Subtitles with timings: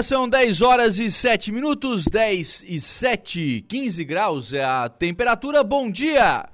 [0.00, 5.62] Agora são 10 horas e 7 minutos, 10 e 7, 15 graus é a temperatura.
[5.62, 6.48] Bom dia!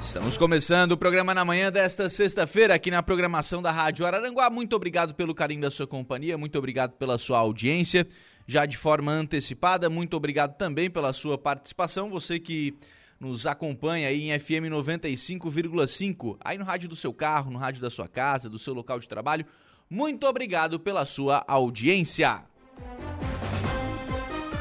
[0.00, 4.48] Estamos começando o programa na manhã desta sexta-feira aqui na programação da Rádio Araranguá.
[4.48, 8.06] Muito obrigado pelo carinho da sua companhia, muito obrigado pela sua audiência.
[8.46, 12.08] Já de forma antecipada, muito obrigado também pela sua participação.
[12.10, 12.78] Você que
[13.18, 17.90] nos acompanha aí em FM 95,5, aí no rádio do seu carro, no rádio da
[17.90, 19.44] sua casa, do seu local de trabalho.
[19.88, 22.42] Muito obrigado pela sua audiência.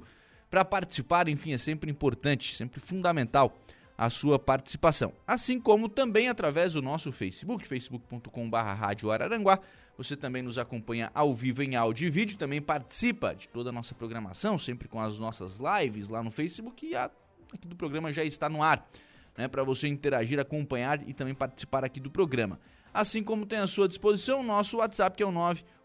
[0.50, 3.56] para participar, enfim, é sempre importante, sempre fundamental
[3.96, 5.12] a sua participação.
[5.26, 9.58] Assim como também através do nosso Facebook, facebook.com.br Rádio Araranguá.
[9.96, 13.72] Você também nos acompanha ao vivo em áudio e vídeo, também participa de toda a
[13.72, 17.10] nossa programação, sempre com as nossas lives lá no Facebook e a,
[17.52, 18.88] aqui do programa já está no ar,
[19.36, 22.60] né, para você interagir, acompanhar e também participar aqui do programa
[22.92, 25.32] assim como tem à sua disposição o nosso WhatsApp, que é o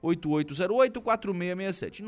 [0.03, 2.01] 98808-4667.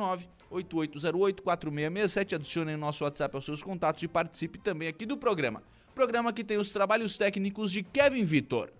[0.63, 2.35] 98808-4667.
[2.35, 5.61] Adicione nosso WhatsApp aos seus contatos e participe também aqui do programa.
[5.93, 8.71] Programa que tem os trabalhos técnicos de Kevin Vitor.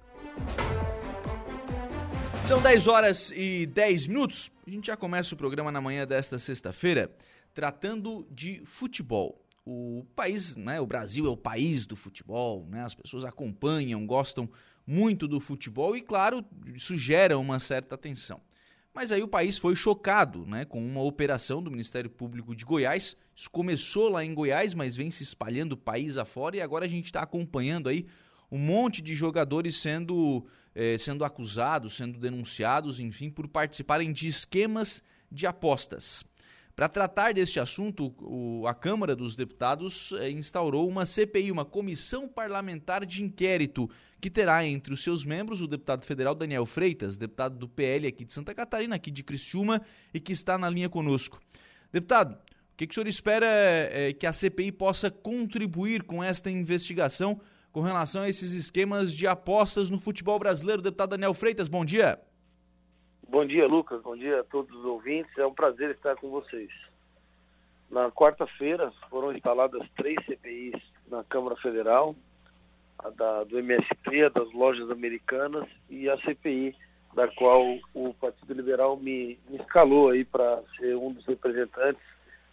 [2.45, 4.51] São 10 horas e 10 minutos.
[4.67, 7.11] A gente já começa o programa na manhã desta sexta-feira
[7.53, 9.41] tratando de futebol.
[9.65, 12.83] O país, né, o Brasil é o país do futebol, né?
[12.83, 14.47] As pessoas acompanham, gostam
[14.85, 18.39] muito do futebol e, claro, isso gera uma certa atenção.
[18.95, 23.17] Mas aí o país foi chocado né, com uma operação do Ministério Público de Goiás.
[23.35, 27.07] Isso começou lá em Goiás, mas vem se espalhando país afora e agora a gente
[27.07, 28.05] está acompanhando aí
[28.49, 35.03] um monte de jogadores sendo, eh, sendo acusados, sendo denunciados, enfim, por participarem de esquemas
[35.29, 36.23] de apostas.
[36.75, 42.27] Para tratar deste assunto, o, a Câmara dos Deputados eh, instaurou uma CPI, uma comissão
[42.27, 47.57] parlamentar de inquérito, que terá entre os seus membros o deputado federal Daniel Freitas, deputado
[47.57, 49.81] do PL aqui de Santa Catarina, aqui de Criciúma,
[50.13, 51.39] e que está na linha conosco.
[51.93, 56.51] Deputado, o que, que o senhor espera é, que a CPI possa contribuir com esta
[56.51, 57.39] investigação
[57.71, 60.81] com relação a esses esquemas de apostas no futebol brasileiro?
[60.81, 62.19] Deputado Daniel Freitas, bom dia.
[63.27, 64.01] Bom dia, Lucas.
[64.03, 65.35] Bom dia a todos os ouvintes.
[65.37, 66.69] É um prazer estar com vocês.
[67.89, 72.15] Na quarta-feira foram instaladas três CPIs na Câmara Federal,
[72.99, 76.75] a da, do MST, a das lojas americanas e a CPI,
[77.15, 77.63] da qual
[77.95, 82.03] o Partido Liberal me, me escalou aí para ser um dos representantes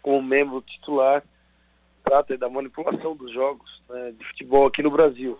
[0.00, 1.22] como membro titular.
[2.02, 5.38] Trata da manipulação dos jogos né, de futebol aqui no Brasil.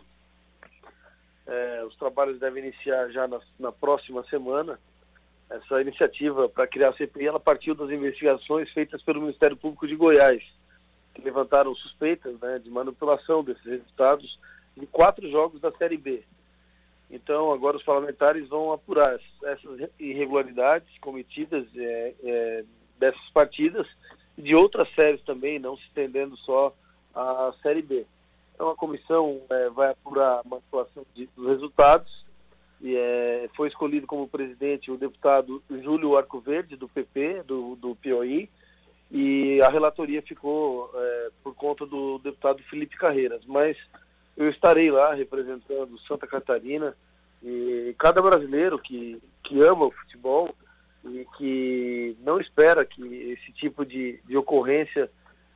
[1.47, 4.79] É, os trabalhos devem iniciar já na, na próxima semana
[5.57, 9.97] essa iniciativa para criar a CPI, ela partiu das investigações feitas pelo Ministério Público de
[9.97, 10.43] Goiás,
[11.15, 14.39] que levantaram suspeitas né, de manipulação desses resultados
[14.77, 16.23] de quatro jogos da Série B.
[17.11, 22.65] Então, agora os parlamentares vão apurar essas irregularidades cometidas é, é,
[22.99, 23.87] dessas partidas
[24.39, 26.75] e de outras séries também, não se estendendo só
[27.15, 28.07] à Série B.
[28.55, 32.25] Então, a comissão é, vai apurar a manipulação de, dos resultados
[32.85, 37.97] é, foi escolhido como presidente o deputado Júlio Arcoverde, do PP, do, do
[39.15, 43.45] e a relatoria ficou é, por conta do deputado Felipe Carreiras.
[43.47, 43.77] Mas
[44.37, 46.97] eu estarei lá representando Santa Catarina
[47.43, 50.55] e cada brasileiro que, que ama o futebol
[51.05, 53.03] e que não espera que
[53.33, 55.11] esse tipo de, de ocorrência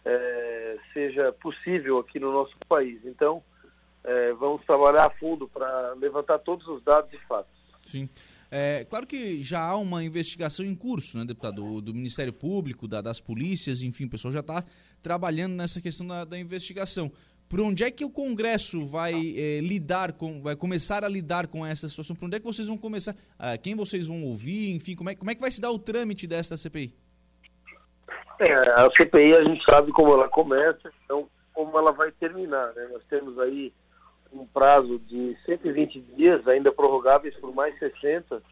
[0.04, 3.00] é, seja possível aqui no nosso país.
[3.06, 3.42] Então,
[4.06, 7.52] é, vamos trabalhar a fundo para levantar todos os dados e fatos.
[7.84, 8.08] Sim.
[8.50, 12.86] É, claro que já há uma investigação em curso, né, deputado, do, do Ministério Público,
[12.86, 14.64] da, das polícias, enfim, o pessoal já está
[15.02, 17.10] trabalhando nessa questão da, da, investigação.
[17.48, 21.66] Por onde é que o Congresso vai é, lidar com, vai começar a lidar com
[21.66, 22.14] essa situação?
[22.14, 23.14] Por onde é que vocês vão começar?
[23.38, 24.74] Ah, quem vocês vão ouvir?
[24.74, 26.94] Enfim, como é, como é que vai se dar o trâmite desta CPI?
[28.40, 32.72] É, a CPI a gente sabe como ela começa, então como ela vai terminar.
[32.74, 32.88] Né?
[32.92, 33.72] Nós temos aí
[34.40, 38.42] um prazo de 120 dias, ainda prorrogáveis por mais 60,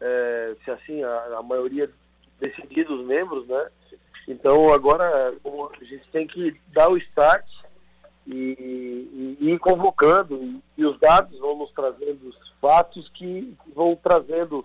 [0.00, 1.90] é, se assim a, a maioria
[2.40, 3.68] decidir os membros, né?
[4.26, 7.46] Então agora a gente tem que dar o start
[8.26, 13.96] e, e, ir convocando e, e, os dados vão nos trazendo os fatos que vão
[13.96, 14.64] trazendo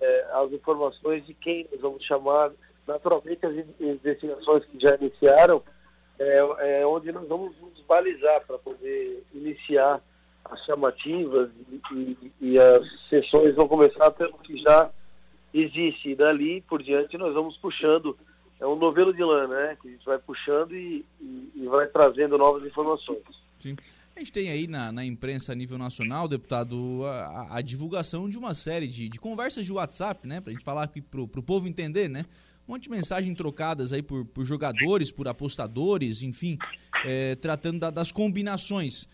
[0.00, 2.52] é, as informações de quem nós vamos chamar.
[2.86, 5.62] Naturalmente as investigações que já iniciaram
[6.18, 10.00] é, é onde nós vamos nos balizar para poder iniciar
[10.44, 14.90] as chamativas e, e, e, as sessões vão começar pelo que já
[15.52, 16.10] existe.
[16.10, 18.16] E dali por diante nós vamos puxando,
[18.60, 19.76] é um novelo de lã, né?
[19.80, 23.22] Que a gente vai puxando e, e vai trazendo novas informações.
[23.58, 23.76] Sim.
[24.14, 28.36] A gente tem aí na, na imprensa a nível nacional, deputado, a, a divulgação de
[28.36, 30.40] uma série de, de conversas de WhatsApp, né?
[30.40, 32.24] Para a gente falar aqui para o povo entender, né?
[32.66, 36.58] Um monte de mensagens trocadas aí por, por jogadores, por apostadores, enfim,
[37.04, 39.08] é, tratando da, das combinações.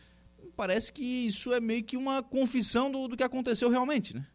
[0.57, 4.27] Parece que isso é meio que uma confissão do, do que aconteceu realmente, né?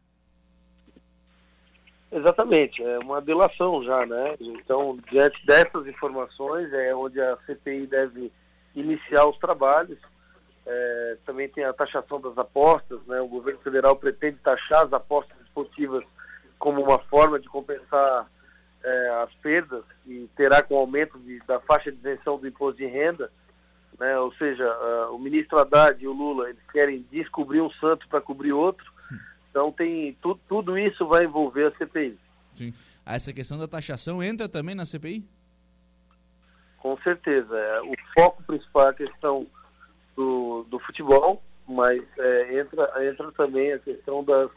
[2.12, 4.36] Exatamente, é uma delação já, né?
[4.40, 8.32] Então, diante dessas informações, é onde a CPI deve
[8.76, 9.98] iniciar os trabalhos.
[10.66, 13.20] É, também tem a taxação das apostas, né?
[13.20, 16.04] O governo federal pretende taxar as apostas esportivas
[16.60, 18.30] como uma forma de compensar
[18.84, 22.78] é, as perdas e terá com o aumento de, da faixa de isenção do imposto
[22.78, 23.32] de renda,
[24.00, 28.08] né, ou seja, uh, o ministro Haddad e o Lula eles querem descobrir um santo
[28.08, 28.92] para cobrir outro,
[29.50, 32.18] então tem tu, tudo isso vai envolver a CPI.
[32.54, 32.74] Sim.
[33.06, 35.28] Essa questão da taxação entra também na CPI?
[36.78, 37.58] Com certeza.
[37.58, 39.48] É, o foco principal é a questão
[40.16, 44.50] do, do futebol, mas é, entra, entra também a questão das,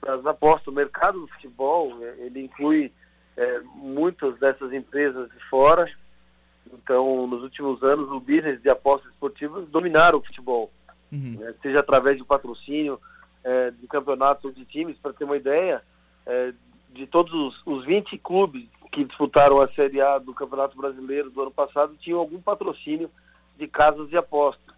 [0.00, 0.68] das apostas.
[0.68, 2.92] O mercado do futebol, é, ele inclui
[3.40, 5.90] é, muitas dessas empresas de fora.
[6.72, 10.70] Então, nos últimos anos, o business de apostas esportivas dominaram o futebol,
[11.10, 11.38] uhum.
[11.40, 13.00] né, seja através de patrocínio
[13.42, 14.98] é, de campeonatos de times.
[14.98, 15.82] Para ter uma ideia,
[16.26, 16.52] é,
[16.90, 21.40] de todos os, os 20 clubes que disputaram a Série A do Campeonato Brasileiro do
[21.40, 23.10] ano passado, tinham algum patrocínio
[23.56, 24.74] de casas de apostas.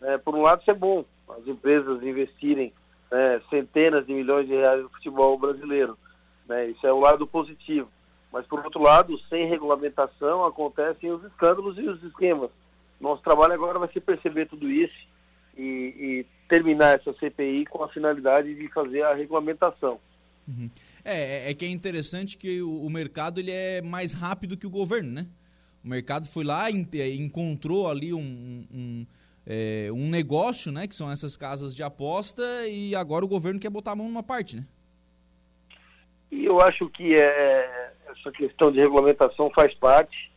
[0.00, 2.72] É, por um lado, isso é bom, as empresas investirem
[3.10, 5.98] é, centenas de milhões de reais no futebol brasileiro.
[6.46, 6.68] Né?
[6.68, 7.88] Isso é o lado positivo.
[8.36, 12.50] Mas, por outro lado, sem regulamentação acontecem os escândalos e os esquemas.
[13.00, 15.08] Nosso trabalho agora vai ser perceber tudo isso
[15.56, 19.98] e, e terminar essa CPI com a finalidade de fazer a regulamentação.
[20.46, 20.68] Uhum.
[21.02, 24.66] É, é, é que é interessante que o, o, mercado ele é mais rápido que
[24.66, 25.26] o governo, né?
[25.82, 29.06] O mercado foi lá, é, encontrou ali um, um,
[29.46, 30.86] é, um negócio, né?
[30.86, 34.22] Que são essas casas de aposta e agora o governo quer botar a mão numa
[34.22, 34.66] parte, né?
[36.30, 37.85] E eu acho que é,
[38.18, 40.30] essa questão de regulamentação faz parte.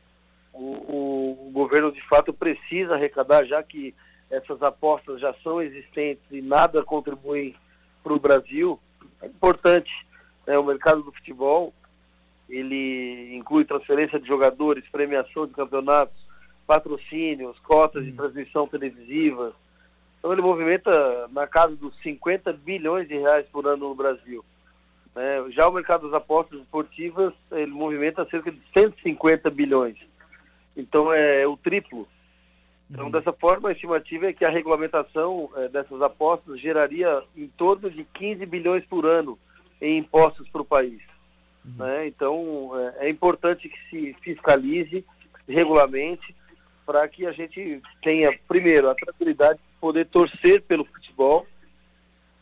[0.53, 3.93] O, o, governo, de fato, precisa arrecadar, já que
[4.29, 7.55] essas apostas já são existentes e nada contribui
[8.03, 8.79] para o Brasil.
[9.21, 9.91] É importante.
[10.45, 11.73] Né, o mercado do futebol,
[12.49, 16.17] ele inclui transferência de jogadores, premiação de campeonatos,
[16.65, 18.15] patrocínios, cotas de hum.
[18.15, 19.53] transmissão televisiva.
[20.17, 24.43] Então ele movimenta na casa dos 50 bilhões de reais por ano no Brasil.
[25.15, 25.51] Né?
[25.51, 29.97] Já o mercado das apostas esportivas, ele movimenta cerca de 150 bilhões.
[30.75, 32.07] Então é o triplo.
[32.89, 33.11] Então, uhum.
[33.11, 38.03] dessa forma, a estimativa é que a regulamentação é, dessas apostas geraria em torno de
[38.03, 39.37] 15 bilhões por ano
[39.79, 40.99] em impostos para o país.
[41.63, 41.73] Uhum.
[41.77, 42.07] Né?
[42.07, 45.05] Então, é, é, importante que se fiscalize,
[45.47, 46.35] regulamente,
[46.83, 51.45] para que a gente tenha, primeiro, a tranquilidade de poder torcer pelo futebol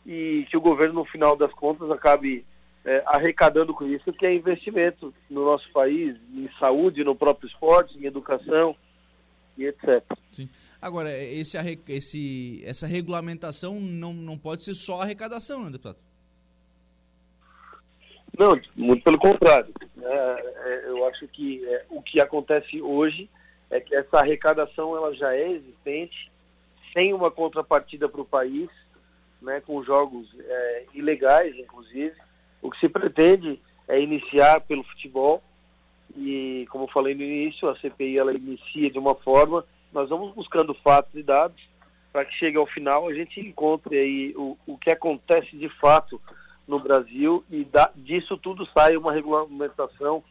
[0.06, 2.46] e que o governo, no final das contas, acabe
[2.88, 7.98] é, arrecadando com isso, que é investimento no nosso país, em saúde, no próprio esporte,
[7.98, 8.74] em educação.
[9.58, 10.02] e etc.
[10.32, 10.48] Sim.
[10.80, 15.98] Agora, esse, esse, essa regulamentação não, não pode ser só arrecadação, né, deputado?
[18.38, 19.74] Não, muito pelo contrário.
[20.00, 23.28] É, é, eu acho que é, o que acontece hoje
[23.68, 26.30] é que essa arrecadação ela já é existente,
[26.94, 28.70] sem uma contrapartida para o país,
[29.42, 32.14] né, com jogos é, ilegais, inclusive.
[32.62, 35.42] O que se pretende é iniciar pelo futebol
[36.16, 40.74] e, como falei no início, a CPI ela inicia de uma forma, nós vamos buscando
[40.74, 41.60] fatos e dados
[42.12, 46.20] para que chegue ao final a gente encontre aí o, o que acontece de fato
[46.66, 50.22] no Brasil e da, disso tudo sai uma regulamentação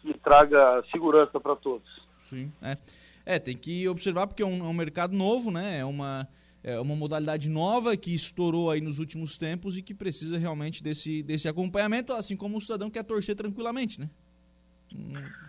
[0.00, 1.88] que traga segurança para todos.
[2.28, 2.76] Sim, é.
[3.24, 3.38] é.
[3.38, 5.78] tem que observar porque é um, é um mercado novo, né?
[5.78, 6.26] É uma,
[6.64, 11.22] é uma modalidade nova que estourou aí nos últimos tempos e que precisa realmente desse,
[11.22, 14.08] desse acompanhamento, assim como o cidadão quer torcer tranquilamente, né?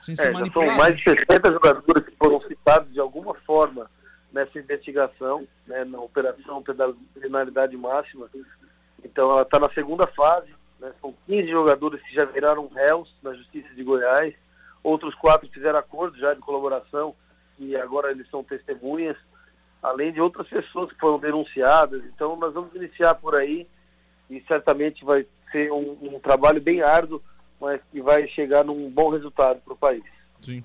[0.01, 0.71] sem ser é, manipulado.
[0.71, 3.89] São mais de 60 jogadores que foram citados de alguma forma
[4.31, 6.63] nessa investigação, né, na operação
[7.13, 8.29] penalidade máxima.
[9.03, 13.33] Então ela está na segunda fase, né, são 15 jogadores que já viraram réus na
[13.33, 14.33] Justiça de Goiás,
[14.81, 17.15] outros quatro fizeram acordo já de colaboração
[17.59, 19.17] e agora eles são testemunhas,
[19.83, 22.01] além de outras pessoas que foram denunciadas.
[22.05, 23.67] Então nós vamos iniciar por aí
[24.29, 27.21] e certamente vai ser um, um trabalho bem árduo
[27.63, 30.03] mas que vai chegar num bom resultado para o país.
[30.41, 30.61] Sim.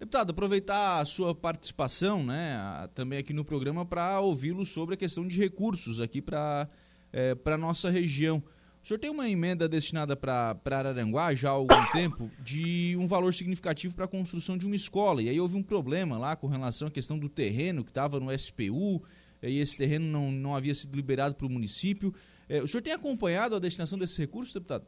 [0.00, 5.28] Deputado, aproveitar a sua participação né, também aqui no programa para ouvi-lo sobre a questão
[5.28, 6.68] de recursos aqui para
[7.12, 8.42] é, a nossa região.
[8.82, 13.34] O senhor tem uma emenda destinada para Araranguá já há algum tempo de um valor
[13.34, 15.22] significativo para a construção de uma escola.
[15.22, 18.32] E aí houve um problema lá com relação à questão do terreno que estava no
[18.36, 19.02] SPU,
[19.42, 22.12] e esse terreno não, não havia sido liberado para o município.
[22.48, 24.86] É, o senhor tem acompanhado a destinação desses recursos, deputado?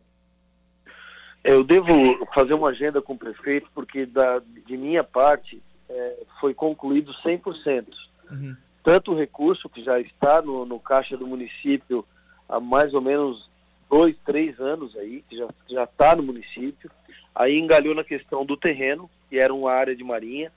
[1.44, 1.86] Eu devo
[2.34, 7.86] fazer uma agenda com o prefeito, porque da, de minha parte é, foi concluído 100%.
[8.30, 8.56] Uhum.
[8.82, 12.04] Tanto o recurso que já está no, no caixa do município
[12.48, 13.50] há mais ou menos
[13.92, 15.36] dois, três anos aí, que
[15.68, 16.90] já está no município.
[17.34, 20.50] Aí engalhou na questão do terreno, que era uma área de marinha.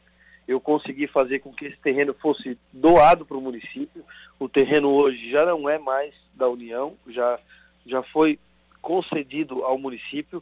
[0.48, 4.06] Eu consegui fazer com que esse terreno fosse doado para o município.
[4.40, 7.38] O terreno hoje já não é mais da União, já,
[7.86, 8.40] já foi
[8.82, 10.42] concedido ao município.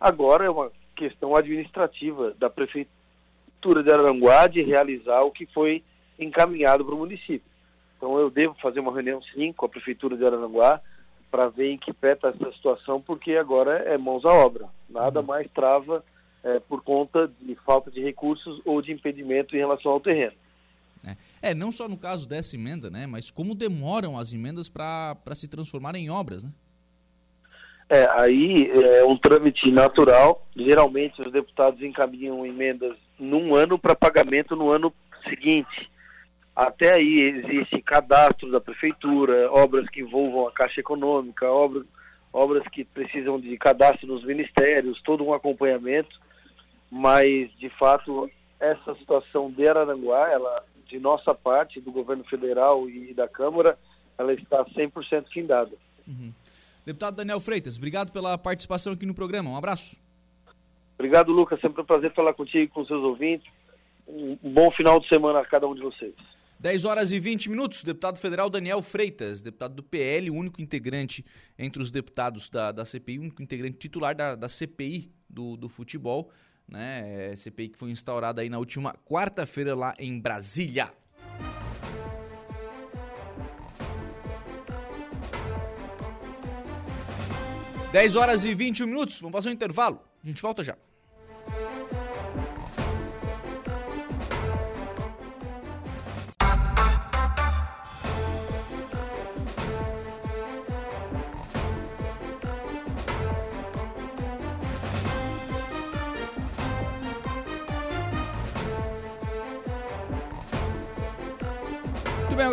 [0.00, 5.82] Agora é uma questão administrativa da Prefeitura de Aranguá de realizar o que foi
[6.18, 7.50] encaminhado para o município.
[7.98, 10.80] Então eu devo fazer uma reunião sim com a Prefeitura de Aranguá
[11.30, 14.68] para ver em que pé está essa situação, porque agora é mãos à obra.
[14.88, 15.26] Nada uhum.
[15.26, 16.04] mais trava
[16.42, 20.34] é, por conta de falta de recursos ou de impedimento em relação ao terreno.
[21.04, 25.16] É, é não só no caso dessa emenda, né, mas como demoram as emendas para
[25.34, 26.50] se transformarem em obras, né?
[27.88, 30.46] É, aí é um trâmite natural.
[30.54, 34.94] Geralmente os deputados encaminham emendas num ano para pagamento no ano
[35.28, 35.90] seguinte.
[36.60, 41.86] Até aí existe cadastro da prefeitura, obras que envolvam a Caixa Econômica, obras,
[42.30, 46.20] obras que precisam de cadastro nos ministérios, todo um acompanhamento.
[46.90, 53.14] Mas, de fato, essa situação de Araranguá, ela, de nossa parte, do governo federal e
[53.14, 53.78] da Câmara,
[54.18, 55.72] ela está 100% findada.
[56.06, 56.30] Uhum.
[56.84, 59.48] Deputado Daniel Freitas, obrigado pela participação aqui no programa.
[59.48, 59.98] Um abraço.
[60.98, 61.58] Obrigado, Lucas.
[61.58, 63.50] Sempre um prazer falar contigo e com seus ouvintes.
[64.06, 66.12] Um bom final de semana a cada um de vocês.
[66.60, 71.24] 10 horas e 20 minutos, deputado federal Daniel Freitas, deputado do PL, único integrante
[71.58, 76.30] entre os deputados da, da CPI, único integrante titular da, da CPI do, do futebol,
[76.68, 77.30] né?
[77.32, 80.92] É, CPI que foi instaurada aí na última quarta-feira lá em Brasília.
[87.90, 89.98] 10 horas e 21 minutos, vamos fazer um intervalo.
[90.22, 90.76] A gente volta já.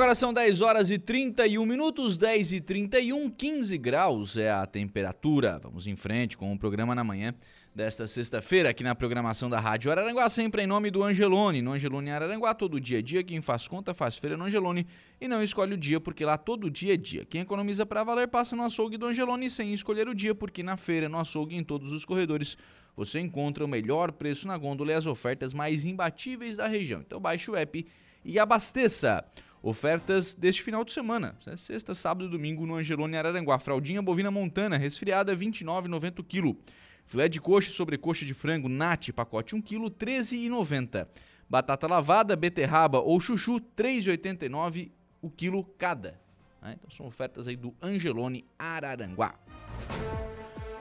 [0.08, 5.60] Agora são 10 horas e 31 minutos, 10 e 31, 15 graus é a temperatura.
[5.62, 7.36] Vamos em frente com o programa na manhã
[7.76, 11.62] desta sexta-feira, aqui na programação da Rádio Araranguá, sempre em nome do Angelone.
[11.62, 13.22] No Angelone Araranguá, todo dia é dia.
[13.22, 14.88] Quem faz conta faz feira no Angelone
[15.20, 17.26] e não escolhe o dia, porque lá todo dia é dia.
[17.26, 20.78] Quem economiza para valer passa no açougue do Angelone sem escolher o dia, porque na
[20.78, 22.58] feira, no açougue, em todos os corredores,
[22.96, 27.02] você encontra o melhor preço na gôndola e as ofertas mais imbatíveis da região.
[27.02, 27.86] Então baixe o app
[28.24, 29.26] e abasteça.
[29.62, 31.58] Ofertas deste final de semana, né?
[31.58, 33.58] sexta, sábado e domingo no Angelone Araranguá.
[33.58, 36.58] Fraldinha bovina montana, resfriada, R$ 29,90 kg.
[37.06, 41.08] Filé de coxa e sobrecoxa de frango, nat, pacote 1 kg, R$ 13,90.
[41.50, 46.20] Batata lavada, beterraba ou chuchu, R$ 3,89 o quilo cada.
[46.62, 46.76] Né?
[46.78, 49.36] Então são ofertas aí do Angelone Araranguá.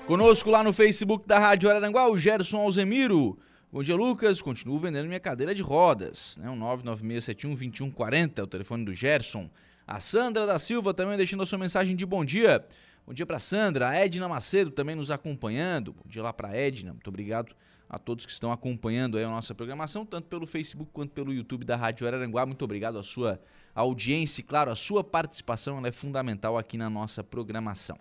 [0.07, 3.39] Conosco lá no Facebook da Rádio Araranguá, o Gerson Alzemiro.
[3.77, 4.41] Bom dia, Lucas.
[4.41, 6.39] Continuo vendendo minha cadeira de rodas.
[6.39, 6.49] Né?
[6.49, 9.51] O 996712140 é o telefone do Gerson.
[9.87, 12.65] A Sandra da Silva também deixando a sua mensagem de bom dia.
[13.07, 13.91] Bom dia para Sandra.
[13.91, 15.93] A Edna Macedo também nos acompanhando.
[15.93, 16.95] Bom dia lá para Edna.
[16.95, 17.55] Muito obrigado
[17.87, 21.67] a todos que estão acompanhando aí a nossa programação, tanto pelo Facebook quanto pelo YouTube
[21.67, 22.47] da Rádio Araranguá.
[22.47, 23.39] Muito obrigado a sua
[23.75, 27.99] audiência e, claro, a sua participação é fundamental aqui na nossa programação.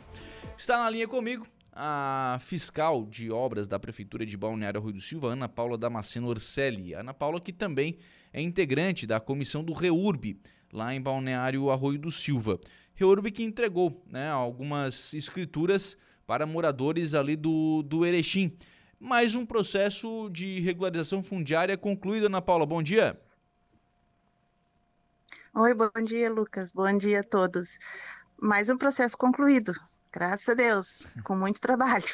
[0.57, 5.33] Está na linha comigo a fiscal de obras da Prefeitura de Balneário Rui do Silva,
[5.33, 6.93] Ana Paula Damasceno Orselli.
[6.93, 7.97] Ana Paula que também
[8.31, 10.39] é integrante da comissão do REURB,
[10.71, 12.59] lá em Balneário Arroio do Silva.
[12.95, 18.57] REURB que entregou né, algumas escrituras para moradores ali do, do Erechim
[18.99, 22.25] mais um processo de regularização fundiária concluído.
[22.25, 23.15] Ana Paula, bom dia.
[25.53, 26.71] Oi, bom dia, Lucas.
[26.71, 27.79] Bom dia a todos.
[28.41, 29.73] Mais um processo concluído,
[30.15, 32.05] graças a Deus, com muito trabalho.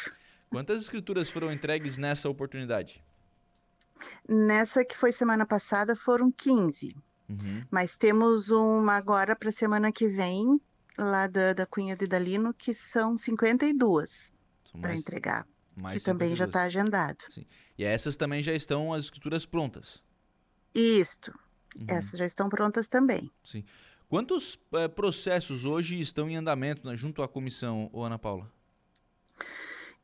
[0.50, 3.02] Quantas escrituras foram entregues nessa oportunidade?
[4.28, 6.96] Nessa que foi semana passada foram 15.
[7.30, 7.64] Uhum.
[7.70, 10.60] Mas temos uma agora para semana que vem,
[10.98, 14.34] lá da, da Cunha de Dalino, que são 52
[14.82, 15.48] para entregar.
[15.78, 17.24] Mais que também já está agendado.
[17.30, 17.46] Sim.
[17.78, 20.04] E essas também já estão as escrituras prontas?
[20.74, 21.32] Isto.
[21.80, 21.86] Uhum.
[21.88, 23.32] Essas já estão prontas também.
[23.44, 23.64] Sim.
[24.12, 28.52] Quantos é, processos hoje estão em andamento né, junto à comissão, Ana Paula?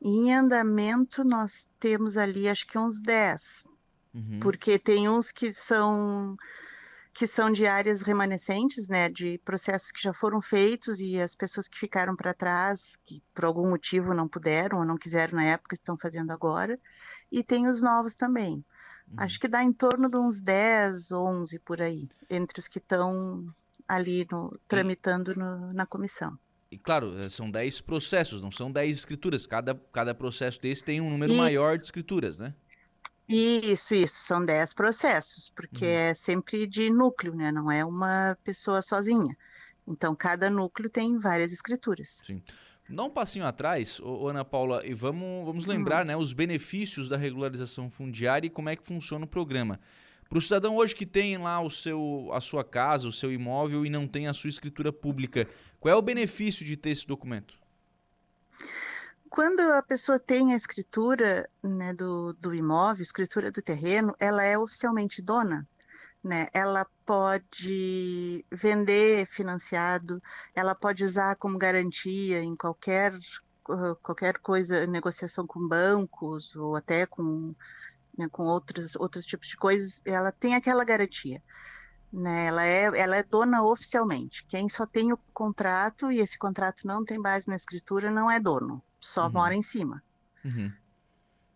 [0.00, 3.68] Em andamento nós temos ali acho que uns 10.
[4.14, 4.40] Uhum.
[4.40, 6.38] Porque tem uns que são
[7.12, 11.68] que são de áreas remanescentes, né, de processos que já foram feitos e as pessoas
[11.68, 15.74] que ficaram para trás, que por algum motivo não puderam ou não quiseram na época,
[15.74, 16.80] estão fazendo agora,
[17.30, 18.64] e tem os novos também.
[19.06, 19.16] Uhum.
[19.18, 23.52] Acho que dá em torno de uns 10, 11 por aí, entre os que estão
[23.88, 26.38] ali no, tramitando no, na comissão.
[26.70, 29.46] E claro, eh, são 10 processos, não são 10 escrituras.
[29.46, 31.40] Cada, cada processo desse tem um número Isso.
[31.40, 32.54] maior de escrituras, né?
[33.28, 35.90] Isso, isso, são 10 processos, porque uhum.
[35.90, 37.52] é sempre de núcleo, né?
[37.52, 39.36] Não é uma pessoa sozinha.
[39.86, 42.20] Então, cada núcleo tem várias escrituras.
[42.24, 42.42] Sim.
[42.88, 46.06] Dá um passinho atrás, ô, Ana Paula, e vamos, vamos lembrar uhum.
[46.06, 49.78] né, os benefícios da regularização fundiária e como é que funciona o programa.
[50.28, 53.86] Para o cidadão hoje que tem lá o seu, a sua casa, o seu imóvel
[53.86, 55.48] e não tem a sua escritura pública,
[55.80, 57.58] qual é o benefício de ter esse documento?
[59.28, 64.58] quando a pessoa tem a escritura né, do, do imóvel, escritura do terreno, ela é
[64.58, 65.66] oficialmente dona.
[66.24, 66.48] Né?
[66.52, 70.20] Ela pode vender financiado,
[70.54, 73.16] ela pode usar como garantia em qualquer,
[74.02, 77.54] qualquer coisa, negociação com bancos ou até com,
[78.18, 81.42] né, com outros, outros tipos de coisas, ela tem aquela garantia.
[82.12, 82.46] Né?
[82.46, 84.44] Ela, é, ela é dona oficialmente.
[84.46, 88.40] Quem só tem o contrato e esse contrato não tem base na escritura não é
[88.40, 89.32] dono só uhum.
[89.32, 90.02] mora em cima.
[90.44, 90.72] Uhum.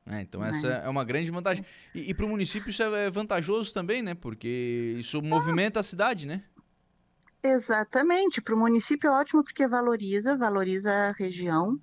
[0.06, 0.84] É, então essa é.
[0.84, 1.64] é uma grande vantagem.
[1.94, 4.14] E, e para o município isso é vantajoso também, né?
[4.14, 5.22] Porque isso ah.
[5.22, 6.42] movimenta a cidade, né?
[7.42, 8.40] Exatamente.
[8.40, 11.78] Para o município é ótimo porque valoriza, valoriza a região.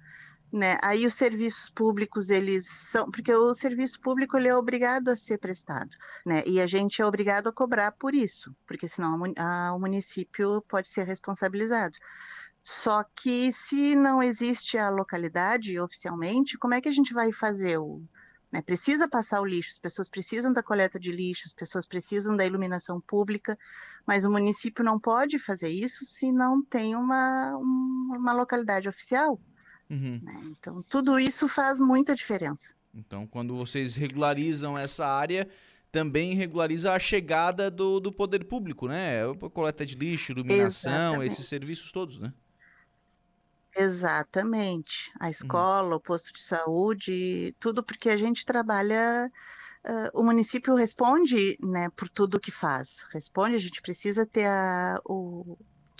[0.51, 0.77] Né?
[0.81, 5.37] Aí os serviços públicos, eles são, porque o serviço público ele é obrigado a ser
[5.37, 5.91] prestado,
[6.25, 6.41] né?
[6.43, 10.63] E a gente é obrigado a cobrar por isso, porque senão a, a, o município
[10.67, 11.95] pode ser responsabilizado.
[12.63, 17.77] Só que se não existe a localidade oficialmente, como é que a gente vai fazer
[17.77, 18.01] o.
[18.51, 18.61] Né?
[18.61, 22.45] Precisa passar o lixo, as pessoas precisam da coleta de lixo, as pessoas precisam da
[22.45, 23.57] iluminação pública,
[24.05, 29.39] mas o município não pode fazer isso se não tem uma, uma localidade oficial.
[29.89, 30.19] Uhum.
[30.23, 30.39] Né?
[30.45, 32.73] Então, tudo isso faz muita diferença.
[32.93, 35.47] Então, quando vocês regularizam essa área,
[35.91, 39.21] também regulariza a chegada do, do poder público, né?
[39.23, 41.33] A coleta de lixo, iluminação, Exatamente.
[41.33, 42.33] esses serviços todos, né?
[43.75, 45.11] Exatamente.
[45.19, 45.31] A uhum.
[45.31, 49.31] escola, o posto de saúde, tudo porque a gente trabalha.
[49.81, 53.05] Uh, o município responde né, por tudo que faz.
[53.13, 55.57] Responde, a gente precisa ter a, o,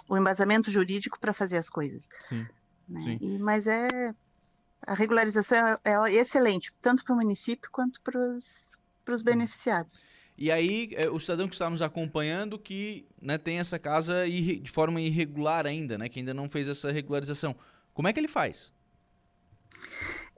[0.08, 2.10] o embasamento jurídico para fazer as coisas.
[2.28, 2.46] Sim.
[2.90, 3.18] Né?
[3.22, 4.14] E, mas é.
[4.88, 8.18] A regularização é, é excelente, tanto para o município quanto para
[9.14, 10.08] os beneficiados.
[10.38, 14.72] E aí, é, o cidadão que está nos acompanhando que né, tem essa casa de
[14.72, 17.54] forma irregular ainda, né, que ainda não fez essa regularização,
[17.94, 18.72] como é que ele faz?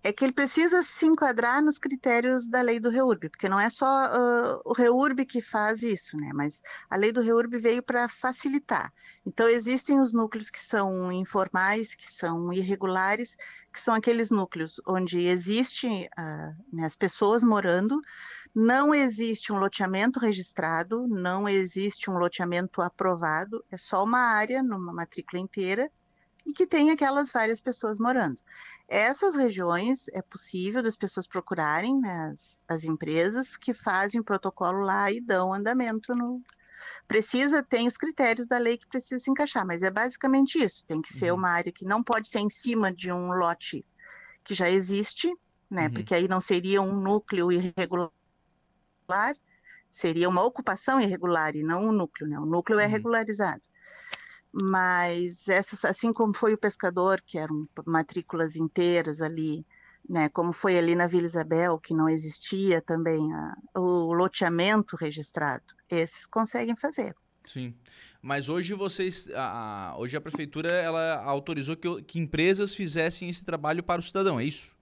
[0.04, 3.70] É que ele precisa se enquadrar nos critérios da lei do REURB, porque não é
[3.70, 6.32] só uh, o REURB que faz isso, né?
[6.34, 8.92] Mas a lei do REURB veio para facilitar.
[9.26, 13.38] Então, existem os núcleos que são informais, que são irregulares,
[13.72, 18.02] que são aqueles núcleos onde existem uh, né, as pessoas morando,
[18.54, 24.92] Não existe um loteamento registrado, não existe um loteamento aprovado, é só uma área numa
[24.92, 25.90] matrícula inteira
[26.46, 28.38] e que tem aquelas várias pessoas morando.
[28.93, 34.82] Essas regiões é possível das pessoas procurarem né, as, as, empresas que fazem o protocolo
[34.82, 36.41] lá e dão andamento no.
[37.08, 40.86] Precisa, tem os critérios da lei que precisa se encaixar, mas é basicamente isso.
[40.86, 41.38] Tem que ser uhum.
[41.38, 43.86] uma área que não pode ser em cima de um lote
[44.43, 45.34] que já existe,
[45.69, 45.86] né?
[45.86, 45.93] Uhum.
[45.93, 48.12] Porque aí não seria um núcleo irregular,
[49.89, 52.38] seria uma ocupação irregular e não um núcleo, né?
[52.38, 52.89] O núcleo é uhum.
[52.89, 53.62] é regularizado
[54.52, 59.66] mas essas, assim como foi o pescador, que eram matrículas inteiras ali,
[60.08, 65.64] né, como foi ali na Vila Isabel, que não existia também a, o loteamento registrado,
[65.90, 67.16] esses conseguem fazer.
[67.46, 67.74] Sim,
[68.22, 73.44] mas hoje vocês, a, a, hoje a prefeitura ela autorizou que, que empresas fizessem esse
[73.44, 74.76] trabalho para o cidadão, é isso?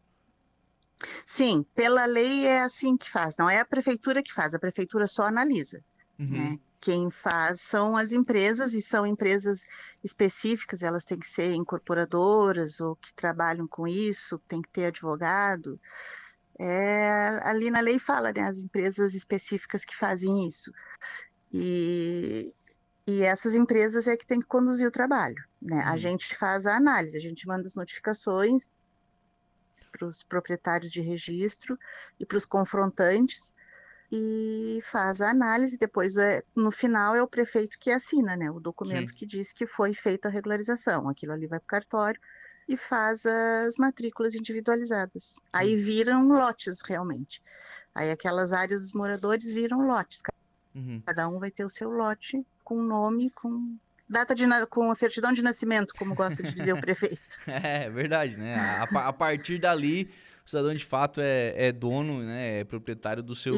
[1.25, 5.07] Sim, pela lei é assim que faz, não é a prefeitura que faz, a prefeitura
[5.07, 5.81] só analisa.
[6.19, 6.27] Uhum.
[6.27, 6.59] Né?
[6.81, 9.65] Quem faz são as empresas e são empresas
[10.03, 15.79] específicas, elas têm que ser incorporadoras ou que trabalham com isso, tem que ter advogado.
[16.57, 20.73] É, ali na lei fala, né, as empresas específicas que fazem isso.
[21.53, 22.53] E,
[23.07, 25.43] e essas empresas é que tem que conduzir o trabalho.
[25.61, 25.81] Né?
[25.83, 25.97] A uhum.
[25.97, 28.69] gente faz a análise, a gente manda as notificações
[29.91, 31.77] para os proprietários de registro
[32.19, 33.53] e para os confrontantes,
[34.11, 38.59] e faz a análise, depois é, no final é o prefeito que assina, né, o
[38.59, 39.15] documento Sim.
[39.15, 41.07] que diz que foi feita a regularização.
[41.07, 42.21] Aquilo ali vai para o cartório
[42.67, 45.23] e faz as matrículas individualizadas.
[45.23, 45.41] Sim.
[45.53, 47.41] Aí viram lotes realmente.
[47.93, 50.21] Aí aquelas áreas dos moradores viram lotes.
[50.73, 51.01] Uhum.
[51.05, 53.75] Cada um vai ter o seu lote com nome, com
[54.07, 57.39] data de com certidão de nascimento, como gosta de dizer o prefeito.
[57.45, 58.55] É verdade, né?
[58.55, 60.11] A, a partir dali
[60.49, 63.53] o cidadão de fato é, é dono, né, é proprietário do seu,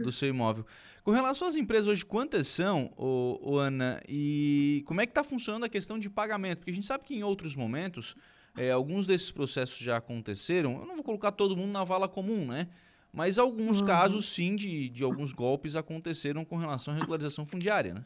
[0.00, 0.64] do seu imóvel.
[1.02, 5.24] Com relação às empresas hoje, quantas são, ô, ô Ana, e como é que está
[5.24, 6.58] funcionando a questão de pagamento?
[6.58, 8.14] Porque a gente sabe que em outros momentos,
[8.56, 12.46] é, alguns desses processos já aconteceram, eu não vou colocar todo mundo na vala comum,
[12.46, 12.68] né?
[13.12, 13.86] Mas alguns uhum.
[13.86, 18.04] casos, sim, de, de alguns golpes aconteceram com relação à regularização fundiária, né?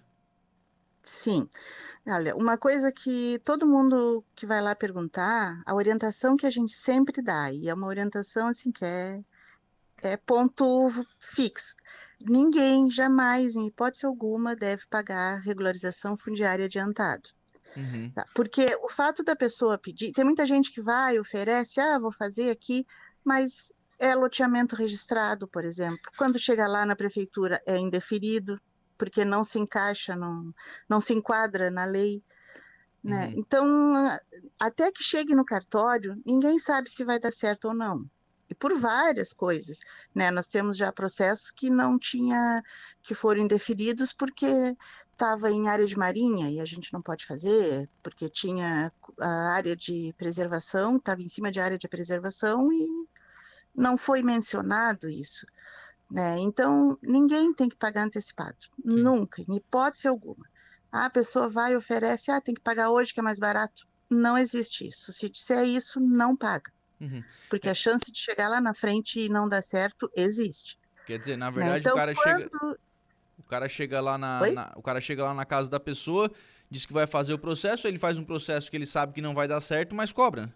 [1.02, 1.48] Sim.
[2.06, 6.72] Olha, uma coisa que todo mundo que vai lá perguntar, a orientação que a gente
[6.72, 9.20] sempre dá, e é uma orientação assim que é,
[10.02, 11.76] é ponto fixo.
[12.20, 17.28] Ninguém jamais, em hipótese alguma, deve pagar regularização fundiária adiantado.
[17.76, 18.10] Uhum.
[18.14, 18.24] Tá?
[18.34, 22.50] Porque o fato da pessoa pedir, tem muita gente que vai, oferece, ah, vou fazer
[22.50, 22.86] aqui,
[23.24, 26.10] mas é loteamento registrado, por exemplo.
[26.16, 28.60] Quando chega lá na prefeitura é indeferido,
[29.02, 30.54] porque não se encaixa, não,
[30.88, 32.22] não se enquadra na lei.
[33.02, 33.26] Né?
[33.26, 33.34] Uhum.
[33.36, 34.18] Então,
[34.60, 38.08] até que chegue no cartório, ninguém sabe se vai dar certo ou não.
[38.48, 39.80] E por várias coisas.
[40.14, 40.30] Né?
[40.30, 42.62] Nós temos já processos que não tinha,
[43.02, 44.46] que foram indeferidos porque
[45.10, 49.74] estava em área de marinha e a gente não pode fazer, porque tinha a área
[49.74, 52.86] de preservação, estava em cima de área de preservação e
[53.74, 55.44] não foi mencionado isso.
[56.12, 56.38] Né?
[56.40, 59.02] Então, ninguém tem que pagar antecipado, Sim.
[59.02, 60.46] nunca, em hipótese alguma.
[60.92, 63.86] Ah, a pessoa vai e oferece, ah, tem que pagar hoje que é mais barato.
[64.10, 65.10] Não existe isso.
[65.10, 66.70] Se disser isso, não paga.
[67.00, 67.24] Uhum.
[67.48, 70.78] Porque a chance de chegar lá na frente e não dar certo existe.
[71.06, 71.52] Quer dizer, na né?
[71.52, 71.80] verdade, né?
[71.80, 72.42] então, o cara quando...
[72.42, 72.78] chega.
[73.38, 76.30] O cara chega lá na, na, o cara chega lá na casa da pessoa,
[76.70, 79.34] diz que vai fazer o processo, ele faz um processo que ele sabe que não
[79.34, 80.52] vai dar certo, mas cobra.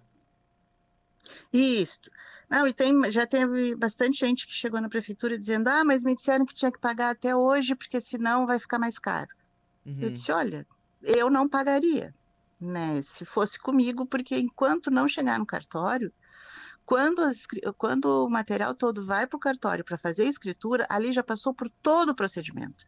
[1.51, 2.03] Isso.
[2.49, 6.15] Não, e tem, já teve bastante gente que chegou na prefeitura dizendo: ah, mas me
[6.15, 9.29] disseram que tinha que pagar até hoje, porque senão vai ficar mais caro.
[9.85, 9.99] Uhum.
[10.01, 10.67] Eu disse: olha,
[11.03, 12.15] eu não pagaria,
[12.61, 13.03] né?
[13.03, 16.13] Se fosse comigo, porque enquanto não chegar no cartório,
[16.85, 21.13] quando, as, quando o material todo vai para o cartório para fazer a escritura, ali
[21.13, 22.87] já passou por todo o procedimento.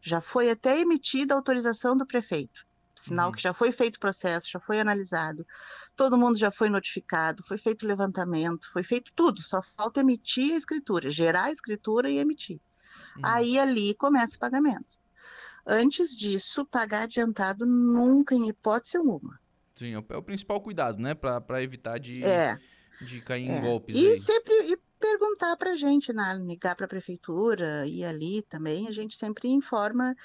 [0.00, 2.65] Já foi até emitida a autorização do prefeito
[2.96, 3.32] sinal uhum.
[3.32, 5.46] que já foi feito o processo, já foi analisado,
[5.94, 10.56] todo mundo já foi notificado, foi feito levantamento, foi feito tudo, só falta emitir a
[10.56, 12.60] escritura, gerar a escritura e emitir.
[13.16, 13.22] Uhum.
[13.24, 14.96] Aí ali começa o pagamento.
[15.66, 19.38] Antes disso, pagar adiantado nunca, em hipótese alguma.
[19.74, 21.14] Sim, é o é principal cuidado, né?
[21.14, 22.56] Para evitar de, é,
[23.00, 23.58] de cair é.
[23.58, 23.96] em golpes.
[23.96, 24.20] E aí.
[24.20, 24.78] sempre e
[25.10, 26.34] perguntar para a gente, né?
[26.44, 30.16] ligar para a prefeitura e ali também, a gente sempre informa,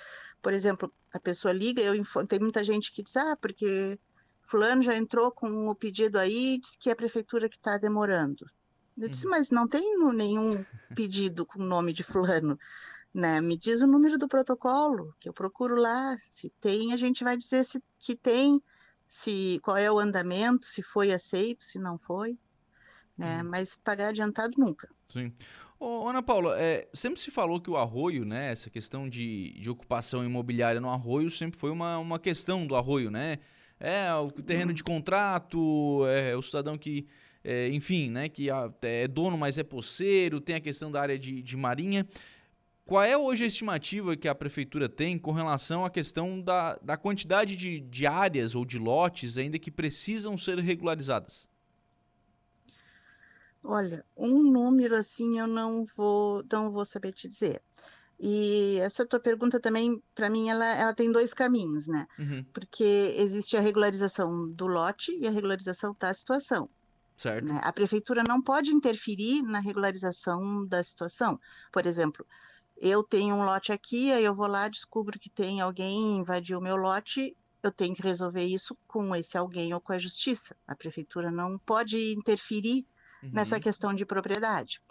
[0.42, 4.00] por exemplo, a pessoa liga, eu informo, tem muita gente que diz, ah, porque
[4.42, 8.46] fulano já entrou com o pedido aí, diz que é a prefeitura que está demorando.
[8.98, 9.32] Eu disse, uhum.
[9.32, 10.66] mas não tem nenhum
[10.96, 12.58] pedido com o nome de fulano,
[13.14, 13.40] né?
[13.40, 16.18] Me diz o número do protocolo, que eu procuro lá.
[16.28, 18.62] Se tem, a gente vai dizer se que tem,
[19.10, 22.38] se qual é o andamento, se foi aceito, se não foi,
[23.22, 23.42] né?
[23.42, 23.50] Uhum.
[23.50, 24.90] Mas pagar adiantado nunca.
[25.08, 25.32] Sim.
[25.80, 29.70] Ô, Ana Paula, é, sempre se falou que o arroio, né, essa questão de, de
[29.70, 33.40] ocupação imobiliária no arroio sempre foi uma, uma questão do arroio, né?
[33.80, 37.08] É, o terreno de contrato, é, o cidadão que,
[37.44, 38.48] é, enfim, né, que
[38.84, 42.06] é dono, mas é poceiro, tem a questão da área de, de marinha.
[42.86, 46.96] Qual é hoje a estimativa que a prefeitura tem com relação à questão da, da
[46.96, 51.50] quantidade de, de áreas ou de lotes ainda que precisam ser regularizadas?
[53.64, 57.62] Olha, um número assim eu não vou, não vou saber te dizer.
[58.20, 62.08] E essa tua pergunta também, para mim, ela, ela tem dois caminhos, né?
[62.20, 62.46] Uhum.
[62.54, 66.70] Porque existe a regularização do lote e a regularização da situação.
[67.18, 67.46] Certo.
[67.46, 67.60] né?
[67.64, 71.40] A prefeitura não pode interferir na regularização da situação.
[71.72, 72.26] Por exemplo,
[72.78, 76.62] eu tenho um lote aqui, aí eu vou lá, descubro que tem alguém invadiu o
[76.62, 80.56] meu lote, eu tenho que resolver isso com esse alguém ou com a justiça.
[80.68, 82.86] A prefeitura não pode interferir
[83.24, 83.30] Uhum.
[83.34, 84.82] nessa questão de propriedade,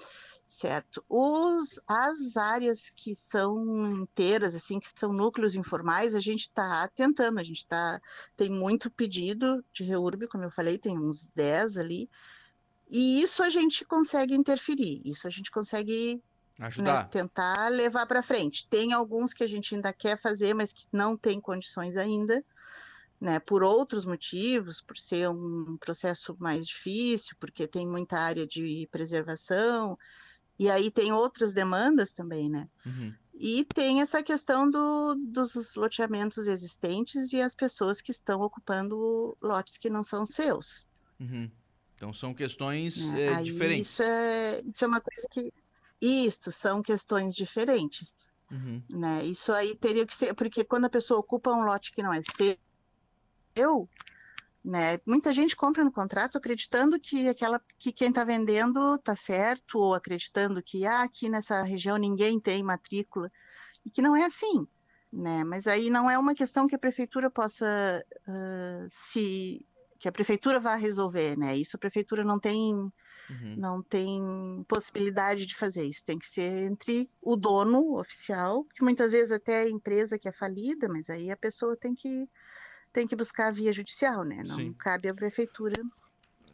[0.47, 1.05] certo?
[1.09, 7.39] Os, as áreas que são inteiras, assim, que são núcleos informais, a gente está tentando,
[7.39, 8.01] a gente tá,
[8.37, 12.09] tem muito pedido de reurb, como eu falei, tem uns 10 ali,
[12.89, 16.23] e isso a gente consegue interferir, isso a gente consegue
[16.79, 18.69] né, tentar levar para frente.
[18.69, 22.45] Tem alguns que a gente ainda quer fazer, mas que não tem condições ainda,
[23.21, 28.89] né, por outros motivos, por ser um processo mais difícil, porque tem muita área de
[28.91, 29.99] preservação,
[30.59, 32.69] e aí tem outras demandas também, né?
[32.85, 33.15] Uhum.
[33.35, 39.79] E tem essa questão do, dos loteamentos existentes e as pessoas que estão ocupando lotes
[39.79, 40.87] que não são seus.
[41.19, 41.51] Uhum.
[41.95, 43.91] Então são questões é, Aí diferentes.
[43.91, 45.53] Isso é, isso é uma coisa que.
[46.03, 48.15] Isto são questões diferentes.
[48.51, 48.83] Uhum.
[48.89, 49.25] Né?
[49.25, 52.21] Isso aí teria que ser, porque quando a pessoa ocupa um lote que não é
[52.23, 52.57] seu,
[54.65, 54.99] né?
[55.07, 59.95] Muita gente compra no contrato acreditando que aquela que quem está vendendo está certo, ou
[59.95, 63.31] acreditando que ah, aqui nessa região ninguém tem matrícula,
[63.85, 64.67] e que não é assim.
[65.13, 65.43] Né?
[65.43, 69.67] Mas aí não é uma questão que a prefeitura possa uh, se
[69.99, 71.57] que a prefeitura vá resolver, né?
[71.57, 72.91] Isso a prefeitura não tem
[73.31, 73.55] Uhum.
[73.57, 76.05] não tem possibilidade de fazer isso.
[76.05, 80.29] Tem que ser entre o dono oficial, que muitas vezes até é a empresa que
[80.29, 82.29] é falida, mas aí a pessoa tem que
[82.93, 84.43] tem que buscar a via judicial, né?
[84.47, 84.73] Não Sim.
[84.75, 85.81] cabe à prefeitura